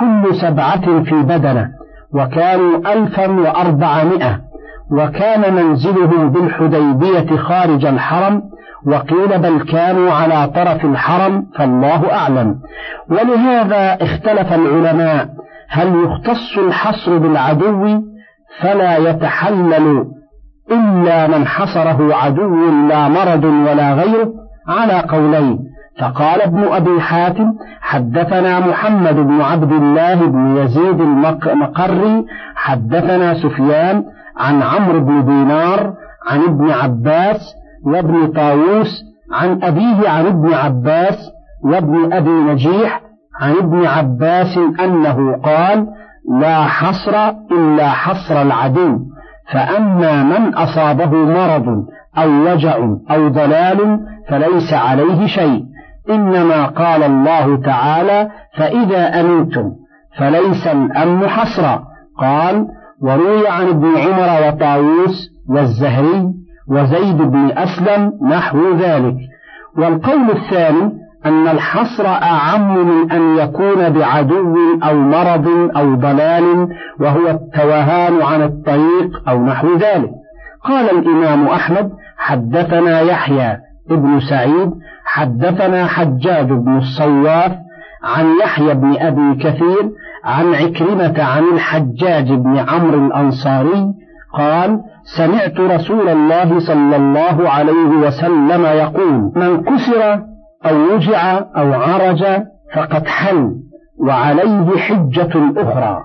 كل 0.00 0.34
سبعة 0.34 1.02
في 1.02 1.22
بدنة 1.22 1.68
وكانوا 2.14 2.92
ألفا 2.92 3.30
وأربعمائة 3.30 4.40
وكان 4.92 5.54
منزلهم 5.54 6.30
بالحديبية 6.30 7.36
خارج 7.36 7.84
الحرم 7.84 8.42
وقيل 8.86 9.38
بل 9.38 9.60
كانوا 9.60 10.12
على 10.12 10.46
طرف 10.46 10.84
الحرم 10.84 11.46
فالله 11.58 12.12
أعلم. 12.12 12.58
ولهذا 13.10 14.04
اختلف 14.04 14.52
العلماء 14.52 15.28
هل 15.68 16.04
يختص 16.04 16.58
الحصر 16.58 17.18
بالعدو؟ 17.18 18.02
فلا 18.60 18.96
يتحلل 18.96 20.06
إلا 20.70 21.26
من 21.26 21.46
حصره 21.46 22.14
عدو 22.14 22.88
لا 22.88 23.08
مرض 23.08 23.44
ولا 23.44 23.94
غيره 23.94 24.32
على 24.68 25.00
قولين. 25.08 25.58
فقال 26.00 26.42
ابن 26.42 26.64
أبي 26.64 27.00
حاتم 27.00 27.52
حدثنا 27.80 28.60
محمد 28.60 29.14
بن 29.16 29.40
عبد 29.40 29.72
الله 29.72 30.14
بن 30.14 30.56
يزيد 30.56 31.00
المقري 31.00 32.24
حدثنا 32.56 33.34
سفيان 33.34 34.04
عن 34.38 34.62
عمرو 34.62 35.00
بن 35.00 35.24
دينار 35.24 35.94
عن 36.30 36.40
ابن 36.42 36.70
عباس 36.70 37.54
وابن 37.86 38.26
طاووس 38.26 39.02
عن 39.32 39.62
أبيه 39.62 40.08
عن 40.08 40.26
ابن 40.26 40.54
عباس 40.54 41.30
وابن 41.64 42.12
أبي 42.12 42.30
نجيح 42.30 43.00
عن 43.40 43.52
ابن 43.52 43.86
عباس 43.86 44.58
أنه 44.80 45.36
قال 45.44 45.86
لا 46.40 46.62
حصر 46.62 47.28
إلا 47.52 47.88
حصر 47.88 48.42
العدو 48.42 48.98
فأما 49.52 50.22
من 50.22 50.54
أصابه 50.54 51.10
مرض 51.10 51.84
أو 52.18 52.30
وجع 52.30 52.76
أو 53.10 53.28
ضلال 53.28 54.00
فليس 54.28 54.72
عليه 54.72 55.26
شيء. 55.26 55.64
إنما 56.10 56.66
قال 56.66 57.02
الله 57.02 57.56
تعالى 57.56 58.30
فإذا 58.58 59.20
أمنتم 59.20 59.70
فليس 60.18 60.66
الأمن 60.66 61.28
حصرا. 61.28 61.84
قال 62.18 62.66
وروي 63.02 63.48
عن 63.48 63.68
ابن 63.68 63.96
عمر 63.96 64.48
وطاووس 64.48 65.30
والزهري 65.48 66.26
وزيد 66.68 67.16
بن 67.16 67.50
أسلم 67.58 68.12
نحو 68.28 68.74
ذلك. 68.74 69.16
والقول 69.78 70.30
الثاني 70.30 70.92
أن 71.26 71.48
الحصر 71.48 72.06
أعم 72.06 72.78
من 72.86 73.12
أن 73.12 73.38
يكون 73.38 73.90
بعدو 73.90 74.56
أو 74.82 74.94
مرض 74.96 75.48
أو 75.76 75.94
ضلال 75.94 76.68
وهو 77.00 77.28
التوهان 77.28 78.22
عن 78.22 78.42
الطريق 78.42 79.28
أو 79.28 79.44
نحو 79.44 79.76
ذلك. 79.76 80.10
قال 80.64 80.98
الإمام 80.98 81.46
أحمد 81.46 81.90
حدثنا 82.18 83.00
يحيى 83.00 83.56
ابن 83.90 84.20
سعيد 84.20 84.70
حدثنا 85.14 85.86
حجاج 85.86 86.46
بن 86.46 86.76
الصواف 86.76 87.52
عن 88.04 88.26
يحيى 88.42 88.74
بن 88.74 88.96
أبي 88.98 89.34
كثير 89.44 89.90
عن 90.24 90.54
عكرمة 90.54 91.22
عن 91.22 91.42
الحجاج 91.54 92.32
بن 92.32 92.56
عمرو 92.56 93.06
الأنصاري 93.06 93.86
قال 94.34 94.80
سمعت 95.16 95.60
رسول 95.60 96.08
الله 96.08 96.58
صلى 96.58 96.96
الله 96.96 97.50
عليه 97.50 97.88
وسلم 98.06 98.64
يقول 98.66 99.32
من 99.36 99.62
كسر 99.64 100.20
أو 100.66 100.94
وجع 100.94 101.38
أو 101.56 101.72
عرج 101.74 102.24
فقد 102.74 103.06
حل 103.06 103.50
وعليه 104.06 104.76
حجة 104.78 105.52
أخرى. 105.56 106.04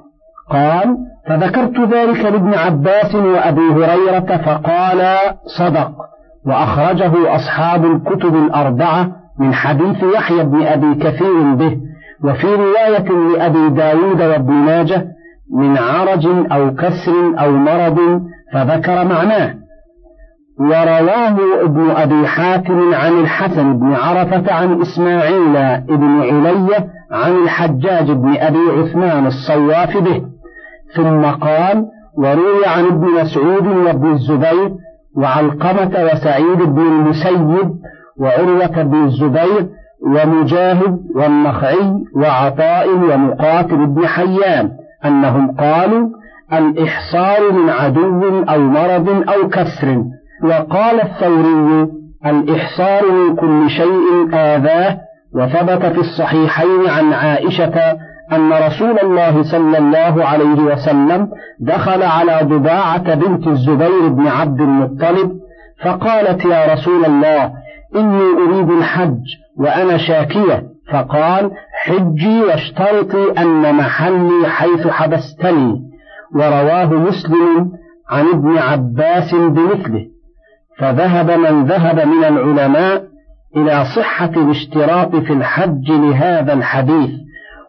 قال 0.52 0.98
فذكرت 1.28 1.80
ذلك 1.80 2.26
لابن 2.26 2.54
عباس 2.54 3.16
وأبي 3.16 3.72
هريرة 3.72 4.38
فقال 4.38 5.18
صدق. 5.58 5.92
وأخرجه 6.48 7.36
أصحاب 7.36 7.86
الكتب 7.86 8.36
الأربعة 8.36 9.12
من 9.40 9.54
حديث 9.54 10.04
يحيى 10.16 10.44
بن 10.44 10.64
أبي 10.64 10.96
كثير 10.96 11.54
به 11.54 11.78
وفي 12.24 12.48
رواية 12.48 13.10
لأبي 13.10 13.70
داود 13.70 14.22
وابن 14.22 14.54
ماجه 14.54 15.08
من 15.54 15.78
عرج 15.78 16.28
أو 16.52 16.76
كسر 16.76 17.40
أو 17.40 17.52
مرض 17.52 18.22
فذكر 18.54 19.06
معناه. 19.06 19.54
ورواه 20.60 21.38
ابن 21.64 21.90
أبي 21.92 22.28
حاتم 22.28 22.94
عن 22.94 23.20
الحسن 23.20 23.80
بن 23.80 23.94
عرفة 23.94 24.54
عن 24.54 24.82
إسماعيل 24.82 25.82
بن 25.82 26.22
علية 26.22 26.88
عن 27.12 27.32
الحجاج 27.44 28.12
بن 28.12 28.38
أبي 28.38 28.82
عثمان 28.82 29.26
الصواف 29.26 29.98
به 29.98 30.22
ثم 30.96 31.26
قال 31.26 31.86
وروي 32.18 32.66
عن 32.66 32.86
ابن 32.86 33.08
مسعود 33.22 33.68
وابن 33.68 34.12
الزبير 34.12 34.72
وعلقمة 35.18 36.04
وسعيد 36.04 36.58
بن 36.58 36.82
المسيب 36.82 37.72
وعروة 38.20 38.84
بن 38.84 39.04
الزبير 39.06 39.68
ومجاهد 40.02 41.00
والنخعي 41.16 41.94
وعطاء 42.16 42.90
ومقاتل 42.90 43.86
بن 43.88 44.08
حيان 44.08 44.72
أنهم 45.06 45.52
قالوا 45.52 46.10
الإحصار 46.54 47.52
من 47.52 47.70
عدو 47.70 48.44
أو 48.44 48.60
مرض 48.60 49.10
أو 49.10 49.50
كسر 49.50 50.04
وقال 50.44 51.02
الثوري 51.02 51.88
الإحصار 52.26 53.12
من 53.12 53.36
كل 53.36 53.70
شيء 53.70 54.30
آذاه 54.34 54.98
وثبت 55.36 55.86
في 55.86 56.00
الصحيحين 56.00 56.88
عن 56.88 57.14
عائشة 57.14 57.98
أن 58.32 58.54
رسول 58.54 59.00
الله 59.00 59.44
صلى 59.44 59.78
الله 59.78 60.26
عليه 60.26 60.62
وسلم 60.62 61.30
دخل 61.60 62.04
على 62.04 62.40
ضباعة 62.44 63.16
بنت 63.16 63.48
الزبير 63.48 64.08
بن 64.08 64.28
عبد 64.28 64.62
المطلب 64.62 65.32
فقالت 65.84 66.46
يا 66.46 66.74
رسول 66.74 67.06
الله 67.06 67.54
إني 67.96 68.24
أريد 68.48 68.70
الحج 68.70 69.20
وأنا 69.58 69.98
شاكية. 69.98 70.64
فقال 70.92 71.52
حجي 71.84 72.42
واشترطي 72.42 73.42
أن 73.42 73.76
محلي 73.76 74.48
حيث 74.48 74.88
حبستني. 74.88 75.82
ورواه 76.36 76.86
مسلم 76.86 77.72
عن 78.10 78.26
ابن 78.34 78.58
عباس 78.58 79.36
بمثله. 79.36 80.06
فذهب 80.78 81.32
من 81.32 81.66
ذهب 81.66 82.08
من 82.08 82.24
العلماء 82.24 83.04
إلى 83.56 83.86
صحة 83.96 84.32
الاشتراط 84.38 85.16
في 85.16 85.34
الحج 85.34 85.92
لهذا 85.92 86.54
الحديث. 86.54 87.10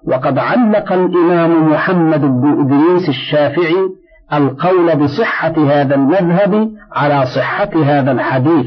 وقد 0.09 0.39
علق 0.39 0.93
الإمام 0.93 1.73
محمد 1.73 2.21
بن 2.21 2.61
إدريس 2.61 3.09
الشافعي 3.09 3.89
القول 4.33 4.97
بصحة 4.97 5.55
هذا 5.69 5.95
المذهب 5.95 6.71
على 6.93 7.27
صحة 7.37 7.71
هذا 7.85 8.13
الحديث. 8.13 8.67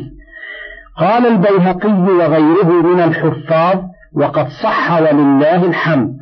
قال 0.98 1.28
البيهقي 1.28 1.94
وغيره 1.94 2.82
من 2.82 3.00
الحفاظ 3.00 3.78
وقد 4.14 4.48
صح 4.64 5.02
ولله 5.02 5.66
الحمد 5.66 6.18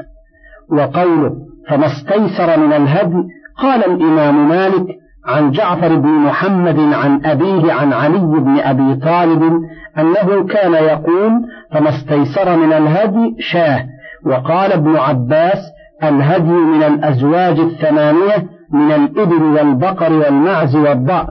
وقوله 0.72 1.32
فما 1.70 1.86
استيسر 1.86 2.60
من 2.60 2.74
الهدي 2.74 3.24
قال 3.58 3.86
الإمام 3.86 4.50
مالك 4.50 4.86
عن 5.26 5.52
جعفر 5.52 5.96
بن 5.96 6.10
محمد 6.10 6.80
عن 6.94 7.26
أبيه 7.26 7.74
عن 7.74 7.94
علي 7.94 8.20
بن 8.20 8.60
أبي 8.60 8.96
طالب 8.96 9.62
أنه 9.98 10.48
كان 10.48 10.74
يقول 10.74 11.32
فما 11.72 11.90
استيسر 11.90 12.58
من 12.58 12.74
الهدي 12.74 13.36
شاه 13.40 13.86
وقال 14.26 14.72
ابن 14.72 14.96
عباس 14.96 15.72
الهدي 16.04 16.52
من 16.52 16.84
الأزواج 16.84 17.60
الثمانية 17.60 18.48
من 18.72 18.92
الإبل 18.92 19.44
والبقر 19.44 20.14
والمعز 20.14 20.76
والضأن 20.76 21.28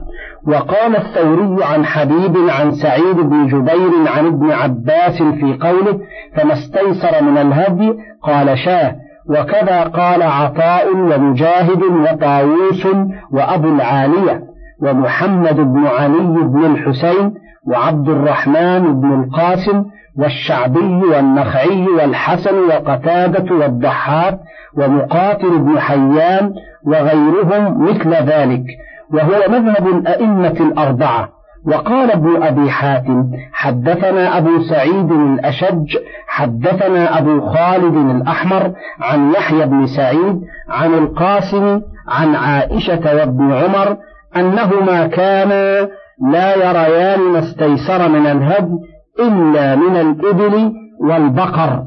وقال 0.47 0.95
الثوري 0.95 1.63
عن 1.63 1.85
حبيب 1.85 2.37
عن 2.49 2.71
سعيد 2.71 3.15
بن 3.15 3.47
جبير 3.47 3.91
عن 4.17 4.25
ابن 4.25 4.51
عباس 4.51 5.23
في 5.23 5.57
قوله 5.61 5.99
فما 6.35 6.53
استيسر 6.53 7.23
من 7.23 7.37
الهدي؟ 7.37 7.93
قال 8.23 8.57
شاه. 8.57 8.95
وكذا 9.29 9.83
قال 9.83 10.23
عطاء 10.23 10.95
ومجاهد 10.95 11.83
وطاووس 11.83 12.87
وأبو 13.31 13.69
العالية 13.69 14.41
ومحمد 14.81 15.55
بن 15.55 15.87
علي 15.87 16.43
بن 16.43 16.65
الحسين 16.65 17.33
وعبد 17.67 18.09
الرحمن 18.09 19.01
بن 19.01 19.23
القاسم 19.23 19.85
والشعبي 20.17 21.01
والنخعي 21.03 21.87
والحسن 21.87 22.55
وقتادة 22.55 23.55
والضحاك 23.55 24.39
ومقاتل 24.77 25.57
بن 25.59 25.79
حيان 25.79 26.53
وغيرهم 26.85 27.89
مثل 27.89 28.13
ذلك 28.13 28.63
وهو 29.13 29.49
مذهب 29.49 29.87
الأئمة 29.87 30.55
الأربعة. 30.59 31.29
وقال 31.65 32.11
ابن 32.11 32.43
أبي 32.43 32.69
حاتم 32.69 33.31
حدثنا 33.53 34.37
أبو 34.37 34.49
سعيد 34.69 35.11
الأشج 35.11 35.97
حدثنا 36.27 37.17
أبو 37.17 37.41
خالد 37.41 37.95
الأحمر 37.95 38.71
عن 39.01 39.31
يحيى 39.31 39.65
بن 39.65 39.87
سعيد 39.87 40.41
عن 40.69 40.93
القاسم 40.93 41.81
عن 42.07 42.35
عائشة 42.35 43.15
وابن 43.15 43.53
عمر 43.53 43.97
أنهما 44.37 45.07
كانا 45.07 45.89
لا 46.31 46.55
يريان 46.55 47.19
ما 47.19 47.39
استيسر 47.39 48.09
من 48.09 48.25
الهدي 48.27 48.79
إلا 49.19 49.75
من 49.75 49.95
الإبل 49.95 50.73
والبقر. 51.01 51.83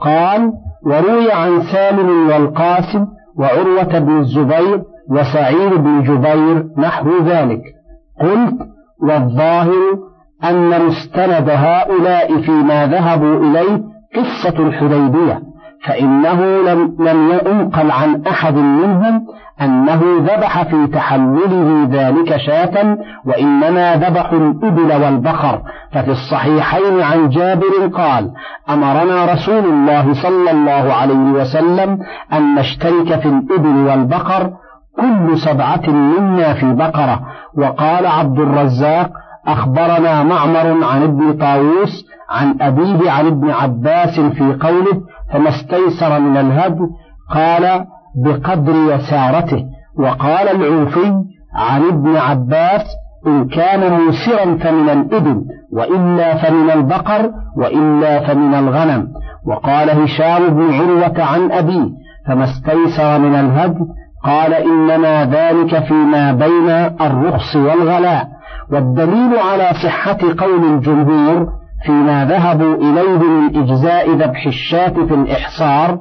قال 0.00 0.52
وروي 0.86 1.32
عن 1.32 1.62
سالم 1.62 2.28
والقاسم 2.28 3.06
وعروة 3.38 3.98
بن 3.98 4.18
الزبير 4.18 4.82
وسعيد 5.10 5.74
بن 5.74 6.02
جبير 6.02 6.66
نحو 6.78 7.10
ذلك. 7.24 7.62
قلت 8.20 8.54
والظاهر 9.02 9.98
أن 10.44 10.86
مستند 10.86 11.50
هؤلاء 11.50 12.40
فيما 12.40 12.86
ذهبوا 12.86 13.36
إليه 13.36 13.82
قصة 14.16 14.58
الحديبية. 14.58 15.51
فإنه 15.86 16.62
لم, 16.62 16.96
لم 16.98 17.30
ينقل 17.30 17.90
عن 17.90 18.22
أحد 18.26 18.54
منهم 18.54 19.26
أنه 19.60 20.02
ذبح 20.18 20.62
في 20.62 20.86
تحلله 20.86 21.88
ذلك 21.90 22.36
شاة 22.36 22.98
وإنما 23.24 23.96
ذبحوا 23.96 24.38
الإبل 24.38 25.04
والبقر. 25.04 25.62
ففي 25.92 26.10
الصحيحين 26.10 27.00
عن 27.00 27.28
جابر 27.28 27.86
قال 27.94 28.30
أمرنا 28.70 29.32
رسول 29.32 29.64
الله 29.64 30.14
صلى 30.14 30.50
الله 30.50 30.94
عليه 30.94 31.30
وسلم 31.32 31.98
أن 32.32 32.54
نشترك 32.54 33.20
في 33.20 33.28
الإبل 33.28 33.76
والبقر 33.88 34.50
كل 34.96 35.38
سبعة 35.38 35.90
منا 35.90 36.54
في 36.54 36.72
بقرة. 36.72 37.20
وقال 37.58 38.06
عبد 38.06 38.38
الرزاق 38.38 39.10
أخبرنا 39.46 40.22
معمر 40.22 40.84
عن 40.84 41.02
ابن 41.02 41.32
طاووس 41.32 42.06
عن 42.30 42.56
أبيه 42.60 43.10
عن 43.10 43.26
ابن 43.26 43.50
عباس 43.50 44.20
في 44.20 44.56
قوله 44.60 45.02
فما 45.32 45.48
استيسر 45.48 46.20
من 46.20 46.36
الهدي 46.36 46.86
قال 47.34 47.84
بقدر 48.24 48.74
يسارته. 48.74 49.64
وقال 49.98 50.48
العوفي 50.48 51.12
عن 51.54 51.82
ابن 51.82 52.16
عباس 52.16 52.82
إن 53.26 53.48
كان 53.48 53.92
موسرا 53.92 54.56
فمن 54.56 54.88
الإبل 54.88 55.42
وإلا 55.72 56.36
فمن 56.36 56.70
البقر 56.70 57.30
وإلا 57.56 58.20
فمن 58.26 58.54
الغنم. 58.54 59.08
وقال 59.46 59.90
هشام 59.90 60.48
بن 60.48 60.74
عروة 60.74 61.24
عن 61.24 61.52
أبيه 61.52 61.88
فما 62.26 62.44
استيسر 62.44 63.18
من 63.18 63.34
الهدي 63.34 63.84
قال 64.24 64.54
إنما 64.54 65.24
ذلك 65.24 65.84
فيما 65.84 66.32
بين 66.32 66.70
الرخص 67.00 67.56
والغلاء. 67.56 68.28
والدليل 68.72 69.38
على 69.38 69.70
صحة 69.84 70.18
قول 70.38 70.64
الجمهور 70.74 71.61
فيما 71.86 72.24
ذهبوا 72.24 72.74
إليه 72.74 73.18
من 73.18 73.56
إجزاء 73.56 74.10
ذبح 74.10 74.46
الشاة 74.46 74.88
في 74.88 75.14
الإحصار 75.14 75.98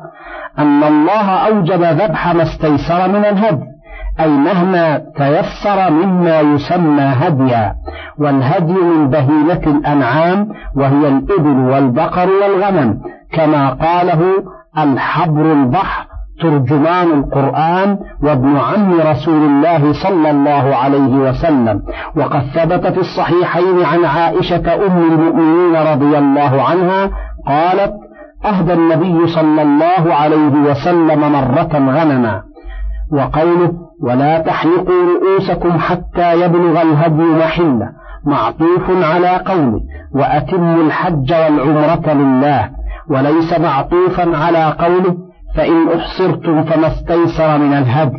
أن 0.59 0.83
الله 0.83 1.29
أوجب 1.47 1.83
ذبح 1.83 2.35
ما 2.35 2.43
استيسر 2.43 3.07
من 3.07 3.25
الهدي 3.25 3.71
أي 4.19 4.27
مهما 4.27 4.97
تيسر 4.97 5.91
مما 5.91 6.39
يسمى 6.39 7.01
هديا 7.01 7.75
والهدي 8.19 8.73
من 8.73 9.09
بهيمة 9.09 9.61
الأنعام 9.67 10.49
وهي 10.75 11.07
الإبل 11.07 11.57
والبقر 11.57 12.29
والغنم 12.29 13.01
كما 13.33 13.69
قاله 13.69 14.43
الحبر 14.77 15.53
البحر. 15.53 16.10
ترجمان 16.41 17.07
القرآن 17.11 17.97
وابن 18.23 18.57
عم 18.57 19.01
رسول 19.01 19.43
الله 19.43 19.93
صلى 19.93 20.29
الله 20.29 20.75
عليه 20.75 21.15
وسلم. 21.29 21.81
وقد 22.15 22.41
ثبت 22.55 22.87
في 22.87 22.99
الصحيحين 22.99 23.85
عن 23.85 24.05
عائشة 24.05 24.75
أم 24.87 24.97
المؤمنين 25.11 25.75
رضي 25.75 26.17
الله 26.17 26.61
عنها 26.61 27.09
قالت 27.47 27.93
أهدى 28.45 28.73
النبي 28.73 29.27
صلى 29.27 29.61
الله 29.61 30.13
عليه 30.13 30.53
وسلم 30.69 31.19
مرة 31.19 31.73
غنما. 31.73 32.41
وقوله 33.13 33.71
ولا 34.03 34.39
تحلقوا 34.39 35.03
رؤوسكم 35.13 35.71
حتى 35.79 36.41
يبلغ 36.41 36.81
الهدي 36.81 37.23
محلة. 37.23 37.89
معطوف 38.25 39.03
على 39.03 39.41
قوله 39.45 39.81
وأتموا 40.15 40.83
الحج 40.83 41.33
والعمرة 41.33 42.13
لله. 42.13 42.69
وليس 43.09 43.59
معطوفا 43.59 44.37
على 44.37 44.75
قوله 44.79 45.30
فإن 45.55 45.99
أحصرتم 45.99 46.63
فما 46.63 46.87
استيسر 46.87 47.57
من 47.57 47.73
الهدي 47.73 48.17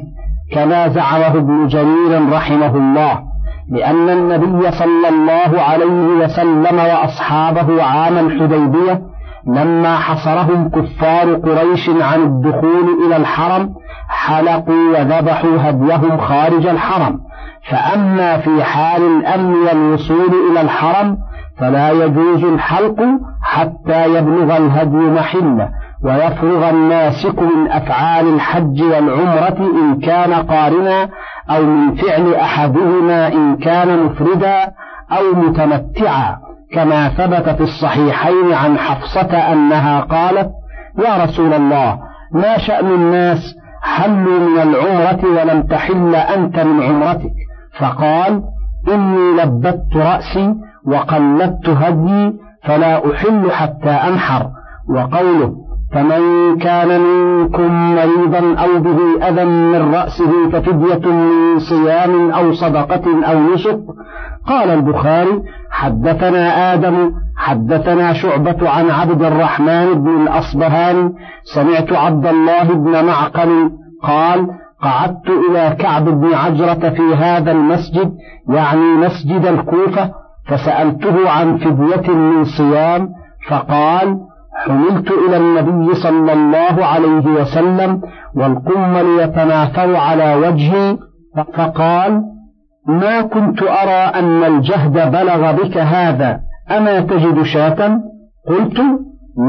كما 0.52 0.88
زعمه 0.88 1.26
ابن 1.26 1.66
جرير 1.66 2.32
رحمه 2.32 2.76
الله 2.76 3.18
لأن 3.70 4.08
النبي 4.08 4.70
صلى 4.70 5.08
الله 5.08 5.62
عليه 5.62 6.24
وسلم 6.24 6.78
وأصحابه 6.78 7.82
عام 7.82 8.18
الحديبية 8.18 9.02
لما 9.46 9.96
حصرهم 9.96 10.68
كفار 10.68 11.34
قريش 11.34 11.88
عن 11.88 12.22
الدخول 12.22 13.06
إلى 13.06 13.16
الحرم 13.16 13.74
حلقوا 14.08 14.98
وذبحوا 14.98 15.50
هديهم 15.60 16.18
خارج 16.18 16.66
الحرم. 16.66 17.20
فأما 17.70 18.38
في 18.38 18.64
حال 18.64 19.02
الأمن 19.02 19.54
والوصول 19.54 20.30
إلى 20.50 20.60
الحرم 20.60 21.18
فلا 21.58 21.90
يجوز 21.90 22.44
الحلق 22.44 22.96
حتى 23.42 24.14
يبلغ 24.14 24.56
الهدي 24.56 24.96
محلة. 24.96 25.68
ويفرغ 26.04 26.70
الناسك 26.70 27.42
من 27.42 27.70
أفعال 27.70 28.34
الحج 28.34 28.82
والعمرة 28.82 29.70
إن 29.82 30.00
كان 30.00 30.32
قارنا 30.32 31.08
أو 31.50 31.62
من 31.62 31.94
فعل 31.94 32.34
أحدهما 32.34 33.32
إن 33.32 33.56
كان 33.56 34.04
مفردا 34.04 34.72
أو 35.12 35.34
متمتعا 35.34 36.36
كما 36.72 37.08
ثبت 37.08 37.48
في 37.48 37.62
الصحيحين 37.62 38.52
عن 38.52 38.78
حفصة 38.78 39.52
أنها 39.52 40.00
قالت 40.00 40.50
يا 40.98 41.24
رسول 41.24 41.54
الله 41.54 41.98
ما 42.32 42.58
شأن 42.58 42.86
الناس 42.86 43.56
حلوا 43.82 44.38
من 44.38 44.58
العمرة 44.62 45.40
ولم 45.40 45.62
تحل 45.62 46.14
أنت 46.14 46.60
من 46.60 46.82
عمرتك؟ 46.82 47.32
فقال 47.78 48.42
إني 48.88 49.42
لبت 49.42 49.96
رأسي 49.96 50.54
وقلدت 50.86 51.68
هدي 51.68 52.32
فلا 52.64 53.12
أحل 53.12 53.50
حتى 53.50 53.90
أنحر. 53.90 54.50
وقوله 54.88 55.61
فمن 55.92 56.58
كان 56.58 57.00
منكم 57.00 57.94
مريضا 57.94 58.62
أو 58.64 58.78
به 58.78 59.28
أذى 59.28 59.44
من 59.44 59.94
رأسه 59.94 60.50
ففدية 60.52 61.12
من 61.12 61.58
صيام 61.58 62.30
أو 62.30 62.52
صدقة 62.52 63.02
أو 63.24 63.54
نسك. 63.54 63.78
قال 64.46 64.70
البخاري 64.70 65.42
حدثنا 65.70 66.74
آدم 66.74 67.12
حدثنا 67.36 68.12
شعبة 68.12 68.68
عن 68.68 68.90
عبد 68.90 69.22
الرحمن 69.22 69.94
بن 69.94 70.22
الأصبهاني 70.22 71.12
سمعت 71.54 71.92
عبد 71.92 72.26
الله 72.26 72.62
بن 72.62 73.04
معقل 73.04 73.70
قال 74.02 74.46
قعدت 74.82 75.28
إلى 75.50 75.76
كعب 75.78 76.04
بن 76.04 76.34
عجرة 76.34 76.90
في 76.90 77.14
هذا 77.14 77.52
المسجد 77.52 78.12
يعني 78.48 78.94
مسجد 78.94 79.46
الكوفة 79.46 80.10
فسألته 80.48 81.30
عن 81.30 81.58
فدية 81.58 82.14
من 82.14 82.44
صيام 82.44 83.08
فقال 83.48 84.18
حملت 84.66 85.10
إلى 85.10 85.36
النبي 85.36 85.94
صلى 85.94 86.32
الله 86.32 86.86
عليه 86.86 87.26
وسلم 87.26 88.00
والقمل 88.36 89.06
يتناثر 89.20 89.96
على 89.96 90.34
وجهي 90.34 90.96
فقال 91.36 92.22
ما 92.86 93.20
كنت 93.20 93.62
أرى 93.62 94.02
أن 94.18 94.44
الجهد 94.44 94.92
بلغ 95.12 95.52
بك 95.52 95.78
هذا 95.78 96.40
أما 96.70 97.00
تجد 97.00 97.42
شاة؟ 97.42 98.00
قلت 98.48 98.82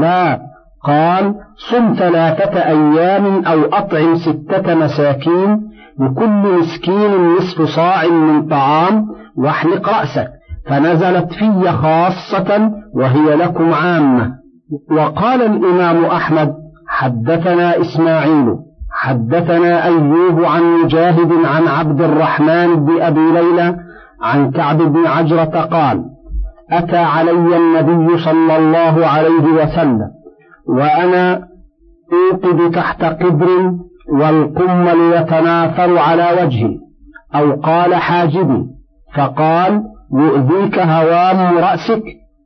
لا. 0.00 0.40
قال 0.84 1.34
صم 1.70 1.94
ثلاثة 1.98 2.60
أيام 2.60 3.44
أو 3.44 3.64
أطعم 3.64 4.16
ستة 4.16 4.74
مساكين 4.74 5.60
لكل 6.00 6.58
مسكين 6.60 7.34
نصف 7.36 7.62
صاع 7.62 8.06
من 8.06 8.48
طعام 8.48 9.06
واحلق 9.36 9.88
رأسك 9.88 10.28
فنزلت 10.66 11.32
في 11.32 11.72
خاصة 11.72 12.72
وهي 12.94 13.34
لكم 13.36 13.74
عامة. 13.74 14.43
وقال 14.90 15.42
الإمام 15.42 16.04
أحمد 16.04 16.54
حدثنا 16.88 17.80
إسماعيل 17.80 18.56
حدثنا 18.92 19.84
أيوب 19.84 20.44
عن 20.44 20.62
مجاهد 20.62 21.32
عن 21.44 21.68
عبد 21.68 22.00
الرحمن 22.00 22.84
بن 22.84 23.02
أبي 23.02 23.32
ليلى 23.32 23.76
عن 24.22 24.50
كعب 24.50 24.78
بن 24.78 25.06
عجرة 25.06 25.60
قال 25.60 26.04
أتى 26.70 26.96
علي 26.96 27.56
النبي 27.56 28.18
صلى 28.18 28.56
الله 28.56 29.06
عليه 29.06 29.62
وسلم 29.62 30.10
وأنا 30.68 31.48
أوقد 32.12 32.70
تحت 32.70 33.04
قدر 33.04 33.74
والقمل 34.08 35.12
يتناثر 35.12 35.98
على 35.98 36.28
وجهي 36.42 36.78
أو 37.34 37.52
قال 37.60 37.94
حاجبي 37.94 38.66
فقال 39.16 39.82
يؤذيك 40.14 40.78
هوام 40.78 41.58
رأسك؟ 41.58 42.02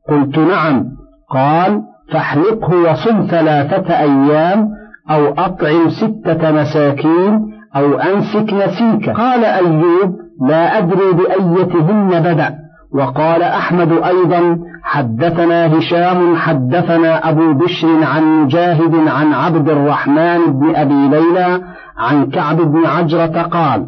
قلت 0.09 0.39
نعم. 0.39 0.85
قال 1.31 1.83
فاحلقه 2.13 2.75
وصم 2.75 3.27
ثلاثة 3.31 3.99
أيام 3.99 4.69
أو 5.11 5.29
أطعم 5.29 5.91
ستة 5.91 6.53
مساكين 6.53 7.41
أو 7.77 7.95
أنسك 7.99 8.53
نسيك. 8.53 9.11
قال 9.11 9.45
أيوب 9.45 10.17
لا 10.49 10.79
أدري 10.79 11.13
بأيتهن 11.13 12.21
بدأ. 12.21 12.55
وقال 12.95 13.43
أحمد 13.43 13.93
أيضا 13.93 14.59
حدثنا 14.83 15.79
هشام 15.79 16.37
حدثنا 16.37 17.31
أبو 17.31 17.53
بشر 17.53 17.89
عن 18.03 18.43
مجاهد 18.43 19.09
عن 19.09 19.33
عبد 19.33 19.69
الرحمن 19.69 20.39
بن 20.47 20.77
أبي 20.77 21.09
ليلى 21.09 21.61
عن 21.99 22.27
كعب 22.31 22.57
بن 22.57 22.87
عجرة 22.87 23.43
قال 23.43 23.87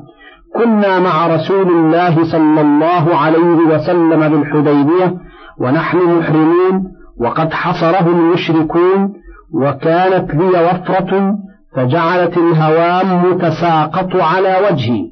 كنا 0.54 0.98
مع 0.98 1.26
رسول 1.26 1.68
الله 1.68 2.24
صلى 2.24 2.60
الله 2.60 3.16
عليه 3.16 3.56
وسلم 3.74 4.28
بالحديبية 4.28 5.14
ونحن 5.58 5.98
محرمون. 5.98 6.99
وقد 7.20 7.52
حصره 7.52 8.06
المشركون 8.06 9.12
وكانت 9.54 10.34
لي 10.34 10.46
وفرة 10.46 11.34
فجعلت 11.76 12.36
الهوام 12.36 13.38
تساقط 13.38 14.16
على 14.16 14.56
وجهي. 14.70 15.10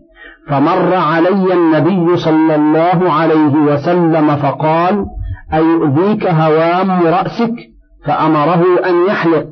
فمر 0.48 0.94
علي 0.94 1.54
النبي 1.54 2.16
صلى 2.16 2.54
الله 2.54 3.12
عليه 3.12 3.54
وسلم 3.54 4.36
فقال 4.36 5.06
أيؤذيك 5.54 6.26
هوام 6.26 6.90
رأسك؟ 6.90 7.54
فأمره 8.04 8.64
أن 8.88 9.06
يحلق. 9.08 9.46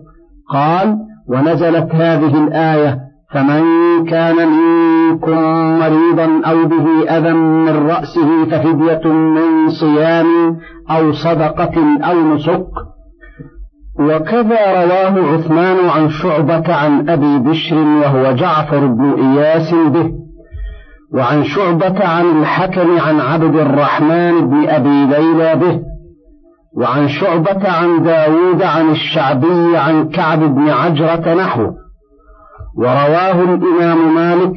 قال 0.53 0.97
ونزلت 1.29 1.95
هذه 1.95 2.45
الآية 2.45 3.06
فمن 3.31 3.65
كان 4.05 4.49
منكم 4.49 5.41
مريضا 5.79 6.41
أو 6.47 6.65
به 6.65 7.11
أذى 7.11 7.33
من 7.33 7.89
رأسه 7.89 8.45
ففدية 8.45 9.13
من 9.13 9.69
صيام 9.69 10.57
أو 10.91 11.13
صدقة 11.13 11.75
أو 12.05 12.35
نسك. 12.35 12.67
وكذا 14.01 14.85
رواه 14.85 15.33
عثمان 15.33 15.89
عن 15.89 16.09
شعبة 16.09 16.75
عن 16.75 17.09
أبي 17.09 17.39
بشر 17.39 17.77
وهو 17.77 18.33
جعفر 18.33 18.87
بن 18.87 19.13
إياس 19.13 19.75
به. 19.75 20.13
وعن 21.15 21.45
شعبة 21.45 22.07
عن 22.07 22.41
الحكم 22.41 23.01
عن 23.01 23.21
عبد 23.21 23.57
الرحمن 23.57 24.49
بن 24.51 24.69
أبي 24.69 25.07
ليلى 25.07 25.57
به. 25.57 25.81
وعن 26.77 27.09
شعبة 27.09 27.71
عن 27.71 28.03
داود 28.03 28.63
عن 28.63 28.91
الشعبي 28.91 29.77
عن 29.77 30.09
كعب 30.09 30.55
بن 30.55 30.69
عجرة 30.69 31.35
نحوه. 31.35 31.86
ورواه 32.77 33.43
الإمام 33.43 34.15
مالك 34.15 34.55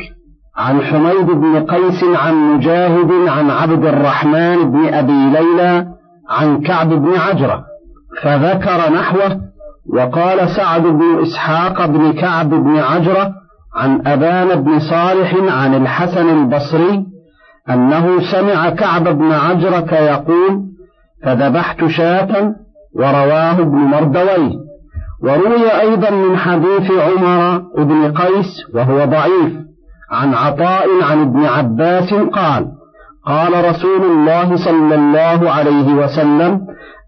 عن 0.57 0.81
حميد 0.81 1.25
بن 1.25 1.65
قيس 1.65 2.03
عن 2.03 2.35
مجاهد 2.35 3.11
عن 3.27 3.49
عبد 3.49 3.85
الرحمن 3.85 4.71
بن 4.71 4.93
أبي 4.93 5.29
ليلى 5.37 5.87
عن 6.29 6.61
كعب 6.61 6.89
بن 6.89 7.15
عجرة 7.15 7.63
فذكر 8.21 8.93
نحوه 8.93 9.41
وقال 9.93 10.49
سعد 10.49 10.81
بن 10.81 11.21
إسحاق 11.21 11.85
بن 11.85 12.13
كعب 12.13 12.49
بن 12.49 12.77
عجرة 12.77 13.33
عن 13.75 14.07
أبان 14.07 14.63
بن 14.63 14.79
صالح 14.79 15.35
عن 15.49 15.75
الحسن 15.75 16.29
البصري 16.29 17.05
أنه 17.69 18.19
سمع 18.31 18.69
كعب 18.69 19.03
بن 19.03 19.31
عجرة 19.31 19.95
يقول 19.95 20.61
فذبحت 21.23 21.85
شاة 21.85 22.55
ورواه 22.95 23.51
ابن 23.59 23.77
مردويه 23.77 24.68
وروي 25.23 25.81
أيضا 25.81 26.09
من 26.09 26.37
حديث 26.37 26.91
عمر 26.91 27.59
بن 27.77 28.11
قيس 28.11 28.65
وهو 28.73 29.05
ضعيف 29.05 29.53
عن 30.11 30.33
عطاء 30.33 30.87
عن 31.03 31.21
ابن 31.21 31.45
عباس 31.45 32.13
قال 32.13 32.67
قال 33.25 33.69
رسول 33.69 34.01
الله 34.01 34.55
صلى 34.55 34.95
الله 34.95 35.51
عليه 35.51 35.93
وسلم 35.93 36.61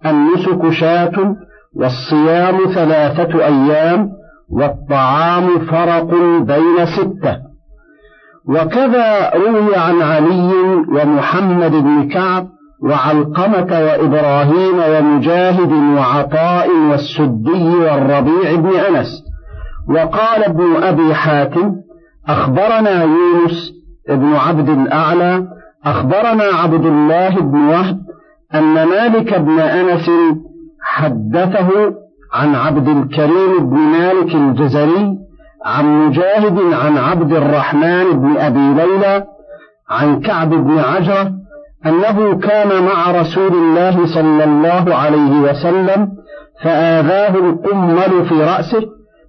النسك 0.06 0.70
شاة 0.70 1.36
والصيام 1.76 2.58
ثلاثة 2.74 3.46
أيام 3.46 4.10
والطعام 4.50 5.60
فرق 5.60 6.14
بين 6.42 6.86
ستة. 6.86 7.38
وكذا 8.48 9.30
روي 9.36 9.76
عن 9.76 10.02
علي 10.02 10.54
ومحمد 10.88 11.72
بن 11.72 12.10
كعب 12.10 12.48
وعلقمة 12.84 13.80
وإبراهيم 13.80 14.76
ومجاهد 14.90 15.72
وعطاء 15.72 16.70
والسدي 16.92 17.76
والربيع 17.76 18.56
بن 18.56 18.70
أنس. 18.76 19.24
وقال 19.90 20.44
ابن 20.44 20.84
أبي 20.84 21.14
حاتم 21.14 21.76
أخبرنا 22.28 23.04
يونس 23.04 23.72
بن 24.10 24.34
عبد 24.36 24.70
الأعلى 24.70 25.48
أخبرنا 25.86 26.44
عبد 26.44 26.86
الله 26.86 27.30
بن 27.30 27.60
وهب 27.60 28.00
أن 28.56 28.74
مالك 28.74 29.40
بن 29.40 29.60
أنس 29.60 30.10
حدثه 30.82 31.70
عن 32.34 32.56
عبد 32.56 32.88
الكريم 32.88 33.70
بن 33.70 33.78
مالك 33.78 34.36
الجزري 34.36 35.18
عن 35.66 36.08
مجاهد 36.08 36.74
عن 36.74 36.98
عبد 36.98 37.34
الرحمن 37.34 38.12
بن 38.12 38.38
أبي 38.38 38.74
ليلى 38.74 39.24
عن 39.90 40.20
كعب 40.20 40.50
بن 40.50 40.80
عجرة 40.80 41.41
أنه 41.86 42.40
كان 42.40 42.84
مع 42.84 43.12
رسول 43.12 43.54
الله 43.54 44.06
صلى 44.06 44.44
الله 44.44 44.96
عليه 44.96 45.32
وسلم 45.40 46.08
فآذاه 46.64 47.36
القمل 47.36 48.26
في 48.26 48.44
رأسه 48.44 48.82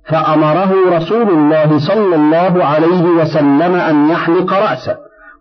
فأمره 0.09 0.97
رسول 0.97 1.29
الله 1.29 1.79
صلى 1.79 2.15
الله 2.15 2.65
عليه 2.65 3.03
وسلم 3.03 3.75
أن 3.75 4.11
يحلق 4.11 4.53
رأسه 4.53 4.97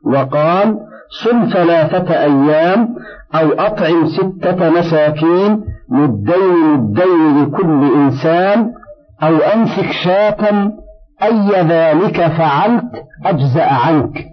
وقال 0.06 0.78
صم 1.24 1.50
ثلاثة 1.54 2.14
أيام 2.14 2.96
أو 3.36 3.52
أطعم 3.52 4.06
ستة 4.08 4.70
مساكين 4.70 5.64
مدين 5.90 6.54
مدين 6.74 7.44
لكل 7.44 7.94
إنسان 7.96 8.72
أو 9.24 9.38
أمسك 9.38 9.92
شاة 9.92 10.72
أي 11.24 11.62
ذلك 11.62 12.28
فعلت 12.28 12.92
أجزأ 13.26 13.66
عنك. 13.66 14.26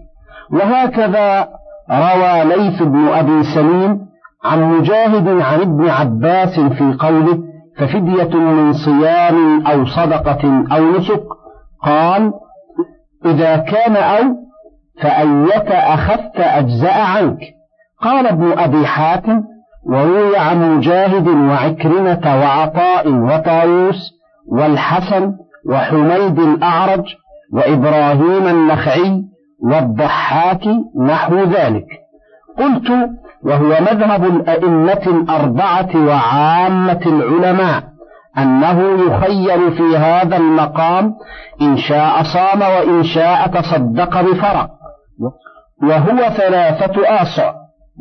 وهكذا 0.50 1.48
روى 1.90 2.44
ليث 2.44 2.82
بن 2.82 3.08
أبي 3.08 3.42
سليم 3.42 4.08
عن 4.44 4.62
مجاهد 4.62 5.28
عن 5.28 5.60
ابن 5.60 5.88
عباس 5.90 6.60
في 6.60 6.96
قوله 6.98 7.38
ففدية 7.78 8.36
من 8.38 8.72
صيام 8.72 9.66
أو 9.66 9.86
صدقة 9.86 10.64
أو 10.72 10.90
نسك 10.98 11.22
قال 11.82 12.32
إذا 13.26 13.56
كان 13.56 13.96
أو 13.96 14.36
فأية 15.02 15.94
أخذت 15.94 16.36
أجزأ 16.36 16.92
عنك 16.92 17.38
قال 18.02 18.26
ابن 18.26 18.58
أبي 18.58 18.86
حاتم 18.86 19.42
وروي 19.86 20.36
عن 20.36 20.76
مجاهد 20.76 21.28
وعكرمة 21.28 22.40
وعطاء 22.40 23.08
وطاووس 23.12 24.12
والحسن 24.52 25.32
وحميد 25.70 26.38
الأعرج 26.38 27.04
وإبراهيم 27.52 28.46
النخعي 28.46 29.24
والضحاك 29.62 30.62
نحو 31.06 31.44
ذلك. 31.44 31.86
قلت 32.58 32.90
وهو 33.42 33.68
مذهب 33.80 34.24
الأئمة 34.24 35.02
الأربعة 35.06 36.06
وعامة 36.06 37.00
العلماء 37.06 37.82
أنه 38.38 39.06
يخير 39.06 39.70
في 39.70 39.96
هذا 39.96 40.36
المقام 40.36 41.14
إن 41.62 41.76
شاء 41.76 42.22
صام 42.22 42.60
وإن 42.60 43.02
شاء 43.02 43.46
تصدق 43.46 44.20
بفرق 44.20 44.70
وهو 45.82 46.18
ثلاثة 46.18 47.22
آصع 47.22 47.52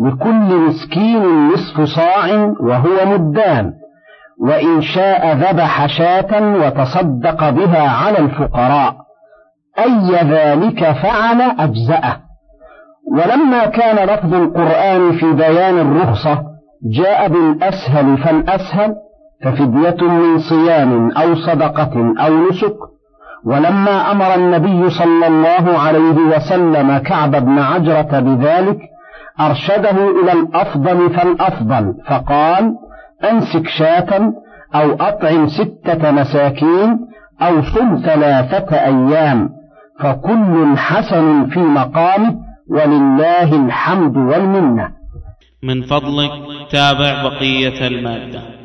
لكل 0.05 0.57
مسكين 0.67 1.47
نصف 1.47 1.81
صاع 1.81 2.53
وهو 2.59 3.05
مدان 3.05 3.73
وإن 4.41 4.81
شاء 4.81 5.35
ذبح 5.35 5.85
شاة 5.85 6.57
وتصدق 6.57 7.49
بها 7.49 7.89
على 7.89 8.19
الفقراء. 8.19 9.06
أي 9.79 10.11
ذلك 10.31 10.91
فعل 10.91 11.41
أجزأه. 11.41 12.17
ولما 13.11 13.65
كان 13.65 14.09
لفظ 14.09 14.33
القرآن 14.33 15.11
في 15.11 15.33
بيان 15.33 15.79
الرخصة 15.79 16.43
جاء 16.91 17.27
بالأسهل 17.27 18.17
فالأسهل 18.17 18.95
ففدية 19.43 20.07
من 20.07 20.39
صيام 20.39 21.11
أو 21.11 21.35
صدقة 21.35 22.13
أو 22.19 22.49
نسك. 22.49 22.75
ولما 23.45 24.11
أمر 24.11 24.35
النبي 24.35 24.89
صلى 24.89 25.27
الله 25.27 25.79
عليه 25.79 26.35
وسلم 26.35 26.97
كعب 26.97 27.31
بن 27.31 27.59
عجرة 27.59 28.19
بذلك 28.19 28.79
أرشده 29.39 30.21
إلى 30.21 30.31
الأفضل 30.31 31.09
فالأفضل 31.09 31.93
فقال 32.07 32.75
أمسك 33.31 33.67
شاة 33.67 34.33
أو 34.75 34.93
أطعم 34.93 35.47
ستة 35.47 36.11
مساكين 36.11 36.99
أو 37.41 37.61
صم 37.61 38.01
ثلاثة 38.05 38.75
أيام. 38.75 39.56
فكل 39.99 40.77
حسن 40.77 41.49
في 41.49 41.60
مقامه 41.60 42.36
ولله 42.69 43.65
الحمد 43.65 44.17
والمنة. 44.17 44.91
من 45.63 45.81
فضلك 45.81 46.31
تابع 46.71 47.23
بقية 47.23 47.88
المادة. 47.88 48.56